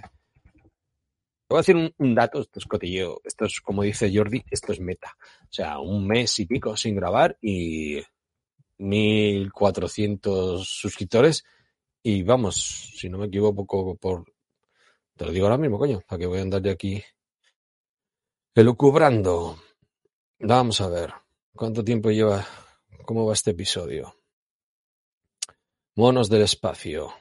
voy 1.49 1.57
a 1.57 1.61
decir 1.61 1.93
un, 1.97 2.15
dato, 2.15 2.41
esto 2.41 2.59
es 2.59 2.65
cotilleo, 2.65 3.21
esto 3.23 3.45
es 3.45 3.61
como 3.61 3.83
dice 3.83 4.11
Jordi, 4.13 4.43
esto 4.49 4.71
es 4.71 4.79
meta. 4.79 5.15
O 5.43 5.53
sea, 5.53 5.79
un 5.79 6.07
mes 6.07 6.39
y 6.39 6.45
pico 6.45 6.75
sin 6.75 6.95
grabar 6.95 7.37
y 7.41 8.01
1400 8.77 10.67
suscriptores 10.67 11.43
y 12.01 12.23
vamos, 12.23 12.91
si 12.95 13.09
no 13.09 13.17
me 13.17 13.27
equivoco 13.27 13.65
por... 13.95 14.25
Te 15.15 15.25
lo 15.25 15.31
digo 15.31 15.45
ahora 15.45 15.57
mismo, 15.57 15.77
coño, 15.77 16.01
para 16.07 16.19
que 16.19 16.25
voy 16.25 16.39
a 16.39 16.41
andar 16.41 16.61
de 16.61 16.71
aquí 16.71 17.03
elucubrando. 18.55 19.57
Vamos 20.39 20.81
a 20.81 20.89
ver. 20.89 21.13
¿Cuánto 21.55 21.83
tiempo 21.83 22.09
lleva? 22.09 22.45
¿Cómo 23.05 23.25
va 23.25 23.33
este 23.33 23.51
episodio? 23.51 24.15
Monos 25.95 26.29
del 26.29 26.41
espacio. 26.41 27.13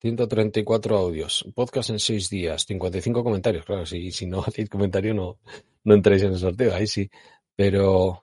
134 0.00 0.96
audios. 0.96 1.44
Podcast 1.54 1.90
en 1.90 1.98
6 1.98 2.30
días. 2.30 2.64
55 2.66 3.24
comentarios. 3.24 3.64
Claro, 3.64 3.86
si, 3.86 4.10
si 4.12 4.26
no 4.26 4.40
hacéis 4.46 4.68
comentario 4.68 5.14
no, 5.14 5.38
no 5.84 5.94
entráis 5.94 6.22
en 6.22 6.32
el 6.32 6.38
sorteo. 6.38 6.74
Ahí 6.74 6.86
sí. 6.86 7.10
Pero 7.56 8.22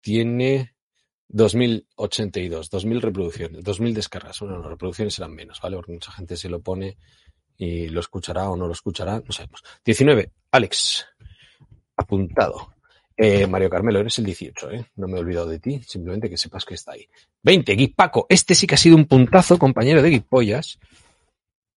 tiene 0.00 0.76
2082, 1.28 2.70
2000 2.70 3.02
reproducciones, 3.02 3.64
2000 3.64 3.94
descargas. 3.94 4.40
Bueno, 4.40 4.58
las 4.58 4.66
reproducciones 4.66 5.14
serán 5.14 5.34
menos, 5.34 5.60
¿vale? 5.60 5.76
Porque 5.76 5.92
mucha 5.92 6.12
gente 6.12 6.36
se 6.36 6.48
lo 6.48 6.60
pone 6.60 6.96
y 7.56 7.88
lo 7.88 8.00
escuchará 8.00 8.48
o 8.48 8.56
no 8.56 8.66
lo 8.66 8.72
escuchará, 8.72 9.20
no 9.24 9.32
sabemos. 9.32 9.62
19, 9.84 10.30
Alex, 10.52 11.06
apuntado. 11.96 12.74
Eh, 13.16 13.46
Mario 13.46 13.70
Carmelo, 13.70 14.00
eres 14.00 14.18
el 14.18 14.26
18, 14.26 14.70
¿eh? 14.72 14.86
No 14.96 15.08
me 15.08 15.16
he 15.16 15.20
olvidado 15.20 15.48
de 15.48 15.58
ti, 15.58 15.82
simplemente 15.82 16.28
que 16.28 16.36
sepas 16.36 16.66
que 16.66 16.74
está 16.74 16.92
ahí. 16.92 17.08
20, 17.42 17.94
Paco, 17.96 18.26
este 18.28 18.54
sí 18.54 18.66
que 18.66 18.74
ha 18.74 18.78
sido 18.78 18.94
un 18.94 19.06
puntazo, 19.06 19.58
compañero 19.58 20.02
de 20.02 20.10
Guipollas, 20.10 20.78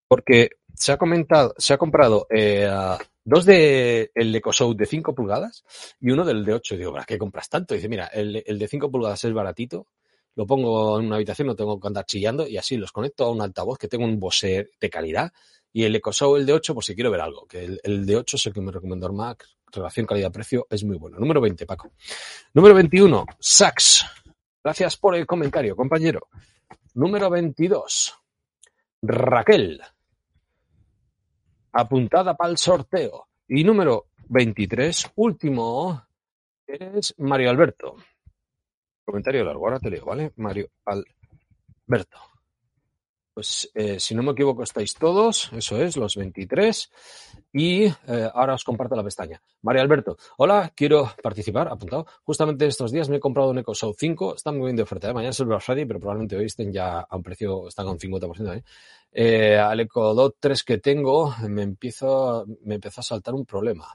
porque 0.10 0.50
se 0.74 0.92
ha 0.92 0.98
comentado, 0.98 1.54
se 1.58 1.74
ha 1.74 1.78
comprado 1.78 2.28
eh, 2.30 2.70
dos 3.24 3.46
de 3.46 4.12
el 4.14 4.36
EcoShow 4.36 4.74
de 4.74 4.86
5 4.86 5.16
pulgadas 5.16 5.64
y 6.02 6.12
uno 6.12 6.26
del 6.26 6.44
de 6.44 6.56
8. 6.56 6.76
digo, 6.76 6.92
¿para 6.92 7.06
qué 7.06 7.18
compras 7.18 7.48
tanto? 7.48 7.76
dice, 7.76 7.88
mira, 7.88 8.08
el, 8.08 8.44
el 8.46 8.60
de 8.60 8.68
5 8.68 8.92
pulgadas 8.92 9.24
es 9.24 9.34
baratito, 9.34 9.88
lo 10.36 10.48
pongo 10.48 11.00
en 11.00 11.06
una 11.06 11.16
habitación, 11.16 11.48
no 11.48 11.56
tengo 11.56 11.80
que 11.80 11.88
andar 11.88 12.06
chillando 12.06 12.48
y 12.48 12.58
así 12.58 12.76
los 12.76 12.92
conecto 12.92 13.26
a 13.26 13.32
un 13.32 13.42
altavoz 13.42 13.78
que 13.78 13.88
tengo 13.88 14.04
un 14.04 14.20
Bose 14.20 14.72
de 14.80 14.90
calidad 14.90 15.32
y 15.72 15.84
el 15.84 15.96
EcoShow, 15.96 16.36
el 16.36 16.46
de 16.46 16.54
8, 16.54 16.74
pues 16.74 16.88
si 16.88 16.96
quiero 16.96 17.12
ver 17.12 17.22
algo, 17.22 17.46
que 17.46 17.64
el, 17.64 17.80
el 17.84 18.06
de 18.06 18.16
8 18.18 18.38
es 18.38 18.46
el 18.48 18.54
que 18.54 18.62
me 18.62 18.72
recomendó 18.72 19.14
Mac, 19.14 19.46
relación 19.72 20.08
calidad-precio 20.08 20.66
es 20.70 20.84
muy 20.84 20.98
bueno. 20.98 21.20
Número 21.20 21.40
20, 21.40 21.66
Paco. 21.68 21.92
Número 22.54 22.74
21, 22.74 23.26
Sax. 23.40 24.06
Gracias 24.64 24.98
por 24.98 25.16
el 25.16 25.28
comentario, 25.28 25.76
compañero. 25.76 26.28
Número 26.96 27.30
22, 27.30 28.16
Raquel. 29.04 29.82
Apuntada 31.80 32.36
para 32.36 32.52
el 32.52 32.58
sorteo. 32.58 33.28
Y 33.48 33.64
número 33.64 34.08
23, 34.28 35.12
último, 35.16 36.04
es 36.68 37.16
Mario 37.18 37.50
Alberto. 37.50 37.96
Comentario 39.06 39.44
largo, 39.44 39.66
ahora 39.66 39.80
te 39.80 39.90
leo, 39.90 40.06
¿vale? 40.06 40.32
Mario 40.36 40.70
Alberto. 40.86 42.29
Pues 43.40 43.72
eh, 43.74 44.02
si 44.02 44.14
no 44.16 44.22
me 44.22 44.34
equivoco 44.34 44.64
estáis 44.64 44.94
todos, 44.96 45.50
eso 45.54 45.82
es, 45.82 45.96
los 45.96 46.18
23. 46.18 46.92
Y 47.54 47.86
eh, 47.86 47.94
ahora 48.34 48.56
os 48.56 48.66
comparto 48.66 48.98
la 48.98 49.04
pestaña. 49.06 49.42
María 49.62 49.82
Alberto, 49.82 50.18
hola, 50.40 50.74
quiero 50.76 51.10
participar, 51.24 51.70
apuntado. 51.70 52.06
Justamente 52.26 52.68
estos 52.68 52.92
días 52.92 53.08
me 53.08 53.16
he 53.16 53.20
comprado 53.22 53.52
un 53.52 53.60
EcoShow 53.60 53.96
5, 53.98 54.36
está 54.36 54.52
muy 54.52 54.66
bien 54.66 54.76
de 54.76 54.84
oferta. 54.84 55.10
¿eh? 55.10 55.14
Mañana 55.14 55.30
es 55.30 55.40
el 55.40 55.46
Black 55.46 55.62
Friday, 55.62 55.86
pero 55.86 56.02
probablemente 56.02 56.36
hoy 56.36 56.48
estén 56.48 56.74
ya 56.74 57.00
a 57.00 57.16
un 57.16 57.24
precio, 57.24 57.70
están 57.70 57.86
con 57.86 57.98
50%. 57.98 58.62
¿eh? 59.14 59.58
Al 59.58 59.80
EcoDot 59.80 60.36
3 60.38 60.64
que 60.66 60.78
tengo 60.80 61.34
me, 61.48 61.62
empiezo, 61.62 62.46
me 62.66 62.76
empezó 62.76 63.00
a 63.00 63.04
saltar 63.06 63.36
un 63.36 63.46
problema. 63.46 63.88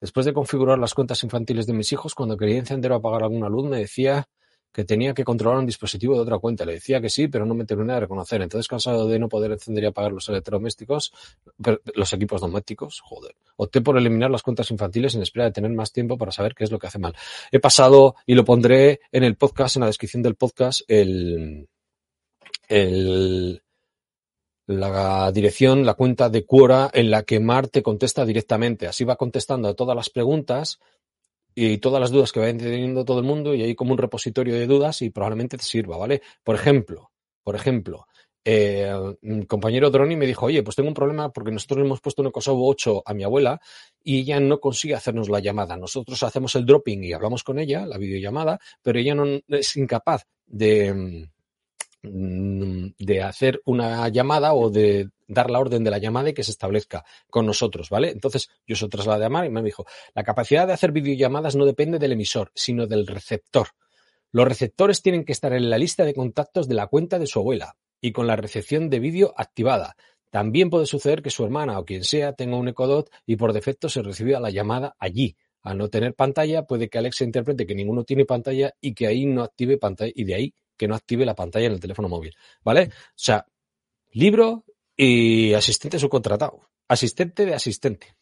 Después 0.00 0.24
de 0.24 0.32
configurar 0.32 0.78
las 0.78 0.94
cuentas 0.94 1.22
infantiles 1.22 1.66
de 1.66 1.74
mis 1.74 1.92
hijos, 1.92 2.14
cuando 2.14 2.38
quería 2.38 2.56
encender 2.56 2.92
o 2.92 2.94
apagar 2.94 3.24
alguna 3.24 3.50
luz, 3.50 3.68
me 3.68 3.80
decía 3.80 4.26
que 4.74 4.84
tenía 4.84 5.14
que 5.14 5.22
controlar 5.22 5.60
un 5.60 5.66
dispositivo 5.66 6.16
de 6.16 6.22
otra 6.22 6.38
cuenta. 6.38 6.64
Le 6.64 6.72
decía 6.72 7.00
que 7.00 7.08
sí, 7.08 7.28
pero 7.28 7.46
no 7.46 7.54
me 7.54 7.64
terminé 7.64 7.92
de 7.92 8.00
reconocer. 8.00 8.42
Entonces, 8.42 8.66
cansado 8.66 9.06
de 9.06 9.20
no 9.20 9.28
poder 9.28 9.52
encender 9.52 9.84
y 9.84 9.86
apagar 9.86 10.10
los 10.10 10.28
electrodomésticos, 10.28 11.12
los 11.94 12.12
equipos 12.12 12.40
domésticos, 12.40 13.00
joder, 13.00 13.36
opté 13.56 13.80
por 13.82 13.96
eliminar 13.96 14.32
las 14.32 14.42
cuentas 14.42 14.72
infantiles 14.72 15.14
en 15.14 15.22
espera 15.22 15.44
de 15.44 15.52
tener 15.52 15.70
más 15.70 15.92
tiempo 15.92 16.18
para 16.18 16.32
saber 16.32 16.56
qué 16.56 16.64
es 16.64 16.72
lo 16.72 16.80
que 16.80 16.88
hace 16.88 16.98
mal. 16.98 17.14
He 17.52 17.60
pasado, 17.60 18.16
y 18.26 18.34
lo 18.34 18.44
pondré 18.44 19.00
en 19.12 19.22
el 19.22 19.36
podcast, 19.36 19.76
en 19.76 19.80
la 19.82 19.86
descripción 19.86 20.24
del 20.24 20.34
podcast, 20.34 20.80
el, 20.88 21.68
el, 22.66 23.62
la 24.66 25.30
dirección, 25.30 25.86
la 25.86 25.94
cuenta 25.94 26.30
de 26.30 26.44
Quora 26.44 26.90
en 26.92 27.12
la 27.12 27.22
que 27.22 27.38
Mar 27.38 27.68
te 27.68 27.84
contesta 27.84 28.24
directamente. 28.24 28.88
Así 28.88 29.04
va 29.04 29.14
contestando 29.14 29.68
a 29.68 29.74
todas 29.74 29.94
las 29.94 30.10
preguntas 30.10 30.80
y 31.54 31.78
todas 31.78 32.00
las 32.00 32.10
dudas 32.10 32.32
que 32.32 32.40
vayan 32.40 32.58
teniendo 32.58 33.04
todo 33.04 33.18
el 33.18 33.24
mundo 33.24 33.54
y 33.54 33.62
hay 33.62 33.74
como 33.74 33.92
un 33.92 33.98
repositorio 33.98 34.54
de 34.54 34.66
dudas 34.66 35.02
y 35.02 35.10
probablemente 35.10 35.56
te 35.56 35.64
sirva, 35.64 35.96
¿vale? 35.96 36.22
Por 36.42 36.56
ejemplo, 36.56 37.12
por 37.42 37.54
ejemplo, 37.54 38.06
eh, 38.44 38.92
compañero 39.48 39.90
Droni 39.90 40.16
me 40.16 40.26
dijo, 40.26 40.46
oye, 40.46 40.62
pues 40.62 40.76
tengo 40.76 40.88
un 40.88 40.94
problema 40.94 41.32
porque 41.32 41.50
nosotros 41.50 41.84
hemos 41.84 42.00
puesto 42.00 42.22
un 42.22 42.30
Kosovo 42.30 42.68
8 42.68 43.02
a 43.06 43.14
mi 43.14 43.24
abuela 43.24 43.60
y 44.02 44.20
ella 44.20 44.38
no 44.38 44.60
consigue 44.60 44.94
hacernos 44.94 45.28
la 45.30 45.40
llamada. 45.40 45.76
Nosotros 45.76 46.22
hacemos 46.22 46.54
el 46.56 46.66
dropping 46.66 47.04
y 47.04 47.12
hablamos 47.14 47.42
con 47.42 47.58
ella, 47.58 47.86
la 47.86 47.96
videollamada, 47.96 48.58
pero 48.82 48.98
ella 48.98 49.14
no 49.14 49.24
es 49.48 49.76
incapaz 49.76 50.26
de, 50.46 51.26
mm, 52.02 52.86
de 52.98 53.22
hacer 53.22 53.62
una 53.64 54.08
llamada 54.08 54.52
o 54.52 54.68
de 54.68 55.08
dar 55.26 55.50
la 55.50 55.58
orden 55.58 55.84
de 55.84 55.90
la 55.90 55.98
llamada 55.98 56.30
y 56.30 56.34
que 56.34 56.42
se 56.42 56.50
establezca 56.50 57.04
con 57.30 57.46
nosotros, 57.46 57.90
¿vale? 57.90 58.10
Entonces 58.10 58.50
yo 58.66 58.76
se 58.76 58.88
trasladé 58.88 59.24
a 59.24 59.26
llamar 59.26 59.46
y 59.46 59.50
me 59.50 59.62
dijo, 59.62 59.86
la 60.14 60.24
capacidad 60.24 60.66
de 60.66 60.72
hacer 60.72 60.92
videollamadas 60.92 61.56
no 61.56 61.64
depende 61.64 61.98
del 61.98 62.12
emisor, 62.12 62.50
sino 62.54 62.86
del 62.86 63.06
receptor. 63.06 63.68
Los 64.32 64.48
receptores 64.48 65.00
tienen 65.00 65.24
que 65.24 65.32
estar 65.32 65.52
en 65.52 65.70
la 65.70 65.78
lista 65.78 66.04
de 66.04 66.14
contactos 66.14 66.68
de 66.68 66.74
la 66.74 66.88
cuenta 66.88 67.18
de 67.18 67.26
su 67.26 67.38
abuela 67.38 67.76
y 68.00 68.12
con 68.12 68.26
la 68.26 68.36
recepción 68.36 68.90
de 68.90 68.98
vídeo 68.98 69.32
activada. 69.36 69.96
También 70.30 70.70
puede 70.70 70.86
suceder 70.86 71.22
que 71.22 71.30
su 71.30 71.44
hermana 71.44 71.78
o 71.78 71.84
quien 71.84 72.02
sea 72.02 72.32
tenga 72.32 72.56
un 72.56 72.66
Ecodot 72.66 73.08
y 73.24 73.36
por 73.36 73.52
defecto 73.52 73.88
se 73.88 74.02
reciba 74.02 74.40
la 74.40 74.50
llamada 74.50 74.96
allí. 74.98 75.36
Al 75.62 75.78
no 75.78 75.88
tener 75.88 76.14
pantalla, 76.14 76.64
puede 76.64 76.88
que 76.88 76.98
Alexa 76.98 77.22
interprete 77.22 77.66
que 77.66 77.74
ninguno 77.74 78.02
tiene 78.02 78.24
pantalla 78.24 78.74
y 78.80 78.92
que 78.92 79.06
ahí 79.06 79.24
no 79.24 79.44
active 79.44 79.78
pantalla 79.78 80.12
y 80.14 80.24
de 80.24 80.34
ahí 80.34 80.54
que 80.76 80.88
no 80.88 80.96
active 80.96 81.24
la 81.24 81.36
pantalla 81.36 81.66
en 81.66 81.72
el 81.72 81.80
teléfono 81.80 82.08
móvil. 82.08 82.34
¿Vale? 82.64 82.90
O 82.90 83.12
sea, 83.14 83.46
libro 84.10 84.63
y 84.96 85.54
asistente 85.54 85.98
subcontratado. 85.98 86.68
Asistente 86.88 87.46
de 87.46 87.54
asistente. 87.54 88.16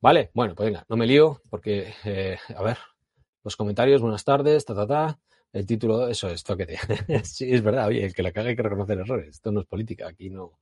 Vale, 0.00 0.30
bueno, 0.34 0.54
pues 0.54 0.66
venga, 0.66 0.84
no 0.88 0.96
me 0.96 1.06
lío 1.06 1.42
porque, 1.50 1.94
eh, 2.04 2.38
a 2.54 2.62
ver, 2.62 2.78
los 3.42 3.56
comentarios, 3.56 4.00
buenas 4.00 4.24
tardes, 4.24 4.64
ta, 4.64 4.74
ta, 4.74 4.86
ta. 4.86 5.18
El 5.52 5.66
título, 5.66 6.08
eso 6.08 6.28
es, 6.28 6.42
toquete. 6.42 6.78
sí, 7.24 7.52
es 7.52 7.62
verdad, 7.62 7.86
oye, 7.86 8.04
el 8.04 8.14
que 8.14 8.22
la 8.22 8.32
caga 8.32 8.48
hay 8.48 8.56
que 8.56 8.62
reconocer 8.62 8.98
errores. 8.98 9.28
Esto 9.28 9.52
no 9.52 9.60
es 9.60 9.66
política, 9.66 10.08
aquí 10.08 10.28
no. 10.28 10.58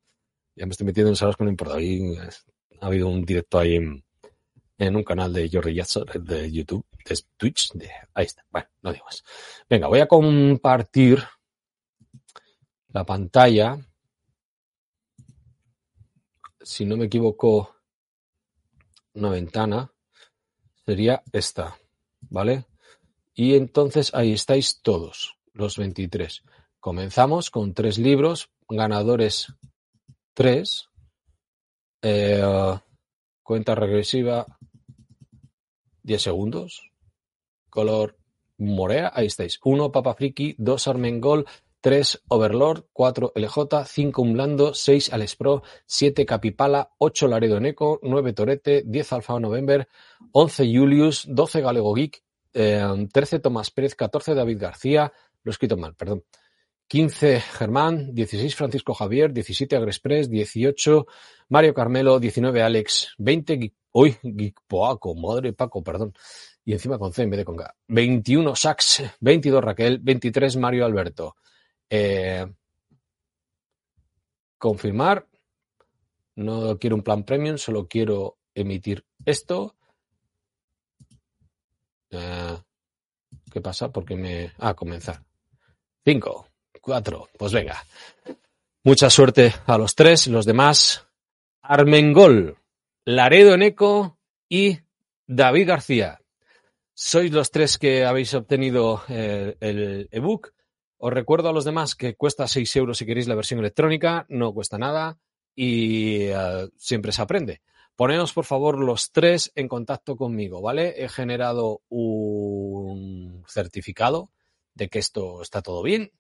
Ya 0.55 0.67
me 0.67 0.73
estoy 0.73 0.87
metiendo 0.87 1.11
en 1.11 1.17
salas 1.17 1.37
que 1.37 1.45
no 1.45 1.51
importa. 1.51 1.77
Ahí 1.77 2.15
ha 2.81 2.87
habido 2.87 3.09
un 3.09 3.25
directo 3.25 3.59
ahí 3.59 3.77
en, 3.77 4.05
un 4.97 5.03
canal 5.03 5.33
de 5.33 5.49
Jordi 5.51 5.75
Yatzor 5.75 6.23
de 6.23 6.53
YouTube, 6.53 6.85
de 7.09 7.19
Twitch. 7.37 7.73
De, 7.73 7.89
ahí 8.13 8.27
está. 8.27 8.45
Bueno, 8.51 8.69
no 8.83 8.93
digo 8.93 9.07
más. 9.07 9.25
Venga, 9.71 9.87
voy 9.87 10.01
a 10.01 10.07
compartir 10.07 11.23
la 12.89 13.05
pantalla 13.05 13.79
si 16.65 16.85
no 16.85 16.97
me 16.97 17.07
equivoco, 17.07 17.75
una 19.15 19.31
ventana, 19.31 19.93
sería 20.85 21.23
esta, 21.33 21.77
¿vale? 22.31 22.67
Y 23.35 23.55
entonces 23.55 24.15
ahí 24.15 24.33
estáis 24.33 24.81
todos, 24.83 25.37
los 25.53 25.77
23. 25.77 26.43
Comenzamos 26.81 27.51
con 27.51 27.75
tres 27.75 27.99
libros, 27.99 28.51
ganadores 28.69 29.55
tres, 30.35 30.89
eh, 32.03 32.43
cuenta 33.43 33.75
regresiva 33.75 34.47
10 36.03 36.23
segundos, 36.23 36.91
color 37.71 38.19
morea, 38.59 39.13
ahí 39.15 39.27
estáis. 39.27 39.61
Uno 39.65 39.93
Papa 39.93 40.15
Friki, 40.15 40.55
dos 40.59 40.89
Armengol, 40.89 41.47
3 41.83 42.23
Overlord, 42.29 42.87
4 42.93 43.33
LJ, 43.35 43.85
5 43.85 44.23
Umlando, 44.23 44.73
6 44.73 45.13
Alex 45.13 45.37
Pro, 45.37 45.63
7 45.85 46.25
Capipala, 46.25 46.93
8 46.97 47.27
Laredo 47.27 47.59
Neco, 47.61 47.99
9 48.03 48.33
Torete, 48.33 48.85
10 48.87 49.13
Alfa 49.13 49.39
November, 49.41 49.89
11 50.31 50.65
Julius, 50.73 51.27
12 51.29 51.61
Galego 51.61 51.93
Geek, 51.93 52.23
eh, 52.55 53.09
13 53.13 53.41
Tomás 53.41 53.71
Pérez, 53.73 53.97
14 53.97 54.35
David 54.35 54.59
García, 54.61 55.13
lo 55.43 55.51
he 55.51 55.53
escrito 55.53 55.77
mal, 55.77 55.95
perdón. 55.97 56.25
15 56.87 57.41
Germán, 57.41 58.15
16 58.15 58.55
Francisco 58.55 58.95
Javier, 58.95 59.33
17 59.33 59.77
Agrexpress, 59.77 60.31
18 60.31 61.07
Mario 61.49 61.75
Carmelo, 61.75 62.21
19 62.21 62.63
Alex, 62.63 63.15
20 63.19 63.57
Geek, 63.57 63.75
uy, 63.93 64.17
Geekpoaco, 64.23 65.15
madre 65.17 65.53
Paco, 65.53 65.83
perdón. 65.83 66.15
Y 66.65 66.75
encima 66.75 66.99
con 66.99 67.13
C 67.13 67.23
en 67.23 67.31
vez 67.31 67.39
de 67.39 67.45
con 67.45 67.57
K. 67.57 67.75
21 67.89 68.55
Sax, 68.55 69.03
22 69.19 69.65
Raquel, 69.65 69.99
23 69.99 70.57
Mario 70.59 70.85
Alberto. 70.85 71.35
Eh, 71.95 72.47
confirmar. 74.57 75.29
No 76.37 76.79
quiero 76.79 76.97
un 76.97 77.03
plan 77.03 77.23
premium, 77.23 77.59
solo 77.59 77.87
quiero 77.87 78.39
emitir 78.55 79.05
esto. 79.27 79.77
Eh, 82.11 82.57
¿Qué 83.53 83.61
pasa? 83.61 83.93
Porque 83.93 84.17
me... 84.17 84.53
Ah, 84.59 84.73
comenzar. 84.73 85.23
Cinco, 86.03 86.49
cuatro, 86.81 87.29
pues 87.37 87.53
venga. 87.53 87.85
Mucha 88.85 89.11
suerte 89.11 89.55
a 89.67 89.77
los 89.77 89.95
tres, 89.95 90.29
los 90.29 90.47
demás. 90.47 91.07
Armengol, 91.61 92.57
Laredo 93.05 93.55
Eco 93.57 94.19
y 94.49 94.79
David 95.27 95.69
García. 95.69 96.23
sois 96.95 97.31
los 97.31 97.51
tres 97.51 97.77
que 97.77 98.07
habéis 98.07 98.33
obtenido 98.33 99.03
eh, 99.11 99.59
el 99.61 100.09
ebook. 100.11 100.55
Os 101.05 101.13
recuerdo 101.13 101.49
a 101.49 101.53
los 101.53 101.65
demás 101.65 101.97
que 101.97 102.15
cuesta 102.15 102.47
6 102.47 102.77
euros 102.77 102.99
si 102.99 103.05
queréis 103.07 103.27
la 103.27 103.35
versión 103.35 103.59
electrónica, 103.59 104.25
no 104.29 104.55
cuesta 104.55 104.79
nada 104.79 105.19
y 105.53 106.31
uh, 106.31 106.71
siempre 106.77 107.11
se 107.11 107.21
aprende. 107.21 107.61
Poneos, 107.97 108.33
por 108.33 108.45
favor, 108.45 108.79
los 108.79 109.11
tres 109.11 109.51
en 109.57 109.67
contacto 109.67 110.15
conmigo, 110.15 110.63
¿vale? 110.63 111.03
He 111.03 111.09
generado 111.09 111.83
un 111.89 113.43
certificado 113.49 114.31
de 114.75 114.89
que 114.89 115.01
esto 115.01 115.43
está 115.43 115.61
todo 115.61 115.83
bien 115.83 116.13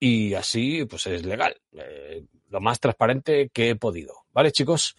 y 0.00 0.34
así, 0.34 0.84
pues 0.84 1.06
es 1.06 1.24
legal. 1.24 1.60
Eh, 1.70 2.24
lo 2.48 2.60
más 2.60 2.80
transparente 2.80 3.50
que 3.50 3.70
he 3.70 3.76
podido, 3.76 4.24
¿vale, 4.32 4.50
chicos? 4.50 4.96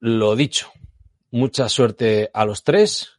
Lo 0.00 0.36
dicho, 0.36 0.72
mucha 1.30 1.68
suerte 1.68 2.30
a 2.32 2.46
los 2.46 2.64
tres 2.64 3.18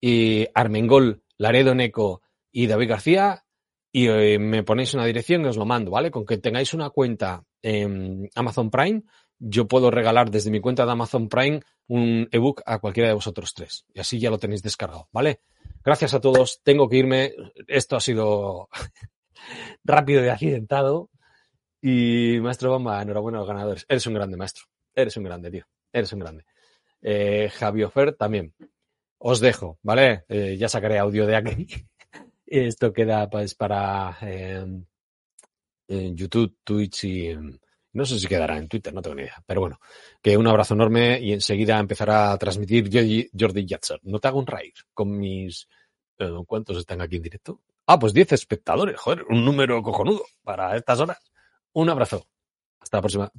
y 0.00 0.46
Armengol, 0.54 1.24
Laredo 1.36 1.74
Neco 1.74 2.22
y 2.52 2.68
David 2.68 2.90
García 2.90 3.44
y 3.92 4.08
eh, 4.08 4.38
me 4.38 4.62
ponéis 4.62 4.94
una 4.94 5.06
dirección 5.06 5.42
y 5.42 5.46
os 5.46 5.56
lo 5.56 5.64
mando, 5.64 5.90
¿vale? 5.90 6.10
Con 6.10 6.24
que 6.24 6.38
tengáis 6.38 6.74
una 6.74 6.90
cuenta 6.90 7.44
en 7.62 8.28
Amazon 8.34 8.70
Prime, 8.70 9.02
yo 9.38 9.68
puedo 9.68 9.90
regalar 9.90 10.30
desde 10.30 10.50
mi 10.50 10.60
cuenta 10.60 10.84
de 10.84 10.92
Amazon 10.92 11.28
Prime 11.28 11.60
un 11.86 12.28
ebook 12.32 12.62
a 12.66 12.78
cualquiera 12.78 13.08
de 13.08 13.14
vosotros 13.14 13.54
tres. 13.54 13.84
Y 13.94 14.00
así 14.00 14.18
ya 14.18 14.30
lo 14.30 14.38
tenéis 14.38 14.62
descargado, 14.62 15.08
¿vale? 15.12 15.40
Gracias 15.84 16.12
a 16.14 16.20
todos. 16.20 16.60
Tengo 16.62 16.88
que 16.88 16.96
irme. 16.96 17.32
Esto 17.66 17.96
ha 17.96 18.00
sido 18.00 18.68
rápido 19.84 20.24
y 20.24 20.28
accidentado. 20.28 21.10
Y 21.80 22.38
Maestro 22.40 22.72
Bamba, 22.72 23.00
enhorabuena 23.00 23.38
a 23.38 23.40
los 23.42 23.48
ganadores. 23.48 23.86
Eres 23.88 24.06
un 24.06 24.14
grande, 24.14 24.36
maestro. 24.36 24.64
Eres 24.94 25.16
un 25.16 25.24
grande, 25.24 25.50
tío. 25.50 25.64
Eres 25.92 26.12
un 26.12 26.18
grande. 26.18 26.44
Eh, 27.00 27.48
Javier 27.54 27.90
Fer 27.90 28.16
también. 28.16 28.54
Os 29.18 29.40
dejo, 29.40 29.78
¿vale? 29.82 30.24
Eh, 30.28 30.56
ya 30.58 30.68
sacaré 30.68 30.98
audio 30.98 31.26
de 31.26 31.36
aquí. 31.36 31.66
Esto 32.50 32.92
queda 32.92 33.28
pues 33.28 33.54
para 33.54 34.16
eh, 34.22 34.64
en 35.88 36.16
YouTube, 36.16 36.56
Twitch 36.64 37.04
y 37.04 37.36
no 37.92 38.04
sé 38.04 38.18
si 38.18 38.26
quedará 38.26 38.56
en 38.56 38.68
Twitter, 38.68 38.92
no 38.94 39.02
tengo 39.02 39.16
ni 39.16 39.22
idea. 39.22 39.42
Pero 39.46 39.60
bueno, 39.60 39.80
que 40.22 40.36
un 40.36 40.46
abrazo 40.46 40.74
enorme 40.74 41.20
y 41.20 41.32
enseguida 41.32 41.78
empezará 41.78 42.32
a 42.32 42.38
transmitir 42.38 42.88
Jordi 43.38 43.66
Yatzer. 43.66 44.00
No 44.04 44.18
te 44.18 44.28
hago 44.28 44.38
un 44.38 44.46
raid 44.46 44.74
con 44.94 45.18
mis... 45.18 45.68
Eh, 46.18 46.30
¿Cuántos 46.46 46.78
están 46.78 47.00
aquí 47.00 47.16
en 47.16 47.22
directo? 47.22 47.60
Ah, 47.86 47.98
pues 47.98 48.12
10 48.12 48.32
espectadores. 48.32 48.98
Joder, 48.98 49.24
un 49.28 49.44
número 49.44 49.82
cojonudo 49.82 50.24
para 50.42 50.76
estas 50.76 51.00
horas. 51.00 51.18
Un 51.72 51.90
abrazo. 51.90 52.26
Hasta 52.80 52.98
la 52.98 53.02
próxima. 53.02 53.32